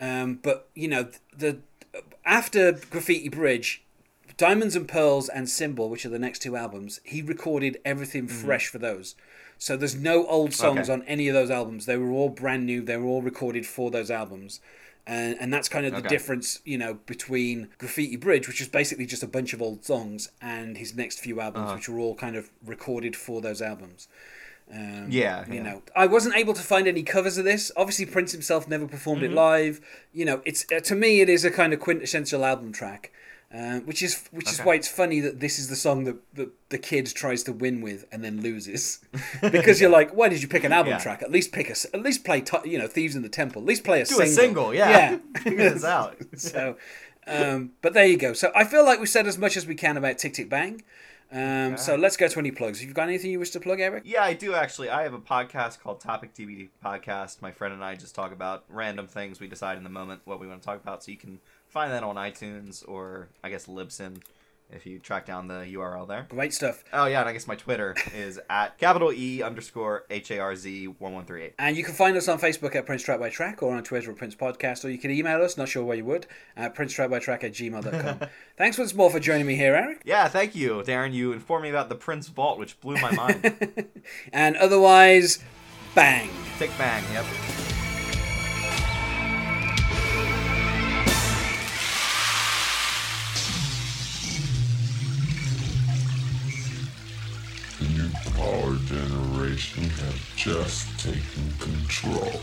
Um, 0.00 0.38
but 0.42 0.68
you 0.74 0.88
know 0.88 1.08
the 1.36 1.58
after 2.24 2.72
graffiti 2.72 3.28
bridge 3.28 3.82
diamonds 4.36 4.76
and 4.76 4.86
pearls 4.86 5.28
and 5.28 5.48
symbol 5.48 5.90
which 5.90 6.06
are 6.06 6.10
the 6.10 6.18
next 6.18 6.40
two 6.40 6.54
albums 6.56 7.00
he 7.02 7.20
recorded 7.22 7.78
everything 7.84 8.28
fresh 8.28 8.68
for 8.68 8.78
those. 8.78 9.14
So 9.58 9.76
there's 9.76 9.96
no 9.96 10.24
old 10.26 10.54
songs 10.54 10.88
Okay. 10.88 10.92
on 10.92 11.02
any 11.08 11.26
of 11.26 11.34
those 11.34 11.50
albums. 11.50 11.86
They 11.86 11.96
were 11.96 12.10
all 12.12 12.28
brand 12.28 12.64
new. 12.64 12.80
They 12.80 12.96
were 12.96 13.06
all 13.08 13.22
recorded 13.22 13.66
for 13.66 13.90
those 13.90 14.08
albums 14.10 14.60
and, 15.08 15.36
and 15.40 15.52
that's 15.52 15.68
kind 15.68 15.86
of 15.86 15.92
the 15.92 15.98
Okay. 15.98 16.08
difference, 16.08 16.60
you 16.64 16.78
know, 16.78 16.94
between 17.06 17.68
Graffiti 17.78 18.16
Bridge, 18.16 18.46
which 18.46 18.60
is 18.60 18.68
basically 18.68 19.06
just 19.06 19.22
a 19.22 19.26
bunch 19.26 19.52
of 19.54 19.60
old 19.62 19.84
songs, 19.84 20.28
and 20.40 20.76
his 20.76 20.94
next 20.94 21.18
few 21.18 21.40
albums, 21.40 21.64
Uh-huh. 21.68 21.76
which 21.76 21.88
were 21.88 21.98
all 21.98 22.14
kind 22.14 22.36
of 22.36 22.50
recorded 22.64 23.16
for 23.16 23.40
those 23.40 23.60
albums. 23.62 24.06
Um, 24.70 25.06
Yeah, 25.10 25.44
you 25.48 25.54
yeah. 25.54 25.62
know, 25.62 25.82
I 25.96 26.06
wasn't 26.06 26.36
able 26.36 26.52
to 26.52 26.62
find 26.62 26.86
any 26.86 27.02
covers 27.02 27.38
of 27.38 27.44
this. 27.46 27.72
Obviously, 27.76 28.04
Prince 28.06 28.32
himself 28.32 28.68
never 28.68 28.86
performed 28.86 29.22
Mm-hmm. 29.22 29.32
it 29.32 29.36
live. 29.36 29.80
You 30.12 30.24
know, 30.26 30.42
it's 30.44 30.66
uh, 30.70 30.80
to 30.80 30.94
me, 30.94 31.20
it 31.22 31.28
is 31.30 31.44
a 31.44 31.50
kind 31.50 31.72
of 31.72 31.80
quintessential 31.80 32.44
album 32.44 32.70
track, 32.72 33.10
uh, 33.54 33.78
which 33.80 34.02
is 34.02 34.28
which 34.30 34.50
is 34.50 34.60
why 34.60 34.74
it's 34.74 34.88
funny 34.88 35.20
that 35.20 35.40
this 35.40 35.58
is 35.58 35.68
the 35.68 35.76
song 35.76 36.04
that, 36.04 36.16
that 36.34 36.50
the 36.68 36.76
kid 36.78 37.06
tries 37.06 37.42
to 37.44 37.52
win 37.52 37.80
with 37.80 38.04
and 38.12 38.22
then 38.22 38.42
loses, 38.42 38.98
because 39.40 39.80
you're 39.80 39.88
like, 39.90 40.10
why 40.14 40.28
did 40.28 40.42
you 40.42 40.48
pick 40.48 40.64
an 40.64 40.72
album 40.72 40.90
Yeah. 40.92 40.98
track? 40.98 41.22
At 41.22 41.30
least 41.30 41.50
pick 41.52 41.70
a, 41.70 41.74
at 41.94 42.02
least 42.02 42.24
play, 42.24 42.44
you 42.64 42.78
know, 42.78 42.86
Thieves 42.86 43.16
in 43.16 43.22
the 43.22 43.28
Temple. 43.30 43.62
At 43.62 43.68
least 43.68 43.84
play 43.84 44.02
a 44.02 44.06
single. 44.06 44.26
do 44.26 44.30
single. 44.34 44.70
a 44.70 44.74
single, 44.74 44.74
yeah. 44.74 45.10
yeah. 45.10 45.18
Figure 45.40 45.70
this 45.70 45.84
out. 45.84 46.16
so, 46.36 46.76
um, 47.26 47.72
but 47.80 47.94
there 47.94 48.06
you 48.06 48.18
go. 48.18 48.32
So 48.34 48.52
I 48.54 48.64
feel 48.64 48.84
like 48.84 48.98
we've 49.00 49.08
said 49.08 49.26
as 49.26 49.38
much 49.38 49.56
as 49.56 49.66
we 49.66 49.74
can 49.74 49.96
about 49.96 50.18
Tick 50.18 50.34
Tick 50.34 50.50
Bang. 50.50 50.82
Um, 51.30 51.76
So 51.76 51.94
let's 51.94 52.16
go 52.16 52.26
to 52.26 52.38
any 52.38 52.50
plugs. 52.50 52.80
Have 52.80 52.88
you 52.88 52.94
got 52.94 53.08
anything 53.08 53.30
you 53.30 53.38
wish 53.38 53.50
to 53.50 53.60
plug, 53.60 53.80
Eric? 53.80 54.04
Yeah, 54.06 54.24
I 54.24 54.32
do 54.32 54.54
actually. 54.54 54.88
I 54.88 55.02
have 55.02 55.12
a 55.12 55.18
podcast 55.18 55.80
called 55.80 56.00
Topic 56.00 56.32
TBD 56.34 56.68
Podcast. 56.82 57.42
My 57.42 57.50
friend 57.50 57.74
and 57.74 57.84
I 57.84 57.96
just 57.96 58.14
talk 58.14 58.32
about 58.32 58.64
random 58.70 59.06
things. 59.06 59.38
We 59.40 59.46
decide 59.46 59.76
in 59.76 59.84
the 59.84 59.90
moment 59.90 60.22
what 60.24 60.40
we 60.40 60.46
want 60.46 60.62
to 60.62 60.66
talk 60.66 60.82
about. 60.82 61.04
So 61.04 61.10
you 61.10 61.18
can 61.18 61.38
find 61.78 61.92
that 61.92 62.02
on 62.02 62.16
iTunes 62.16 62.82
or 62.88 63.28
I 63.44 63.50
guess 63.50 63.66
Libsyn. 63.66 64.20
if 64.68 64.84
you 64.84 64.98
track 64.98 65.26
down 65.26 65.46
the 65.46 65.60
URL 65.76 66.08
there. 66.08 66.26
Great 66.28 66.52
stuff. 66.52 66.82
Oh 66.92 67.06
yeah, 67.06 67.20
and 67.20 67.28
I 67.28 67.32
guess 67.32 67.46
my 67.46 67.54
Twitter 67.54 67.94
is 68.16 68.40
at 68.50 68.76
capital 68.78 69.12
E 69.12 69.42
underscore 69.44 70.04
H 70.10 70.32
A 70.32 70.40
R 70.40 70.56
Z 70.56 70.88
one 70.98 71.12
one 71.12 71.24
three 71.24 71.44
eight. 71.44 71.54
And 71.56 71.76
you 71.76 71.84
can 71.84 71.94
find 71.94 72.16
us 72.16 72.26
on 72.26 72.40
Facebook 72.40 72.74
at 72.74 72.84
Prince 72.84 73.04
Track 73.04 73.20
by 73.20 73.30
Track 73.30 73.62
or 73.62 73.76
on 73.76 73.84
Twitter 73.84 74.10
at 74.10 74.16
Prince 74.16 74.34
Podcast, 74.34 74.84
or 74.84 74.90
you 74.90 74.98
can 74.98 75.12
email 75.12 75.40
us, 75.40 75.56
not 75.56 75.68
sure 75.68 75.84
where 75.84 75.96
you 75.96 76.04
would, 76.04 76.26
at 76.56 76.74
Prince 76.74 76.94
Track 76.94 77.10
by 77.10 77.20
Track 77.20 77.44
at 77.44 77.52
gmail.com. 77.52 78.28
Thanks 78.56 78.76
once 78.76 78.92
more 78.92 79.08
for 79.08 79.20
joining 79.20 79.46
me 79.46 79.54
here, 79.54 79.76
Eric. 79.76 80.02
Yeah, 80.04 80.26
thank 80.26 80.56
you, 80.56 80.82
Darren. 80.84 81.12
You 81.12 81.30
informed 81.30 81.62
me 81.62 81.70
about 81.70 81.88
the 81.88 81.94
Prince 81.94 82.26
Vault, 82.26 82.58
which 82.58 82.80
blew 82.80 82.96
my 82.96 83.12
mind. 83.12 83.86
and 84.32 84.56
otherwise, 84.56 85.38
bang. 85.94 86.28
Tick 86.58 86.72
bang, 86.76 87.04
yep. 87.12 87.77
Our 98.40 98.74
generation 98.86 99.90
has 99.90 100.14
just 100.36 101.00
taken 101.00 101.52
control. 101.58 102.40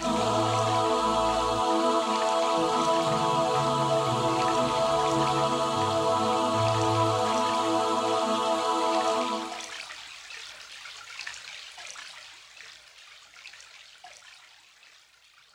Oh. 0.00 1.43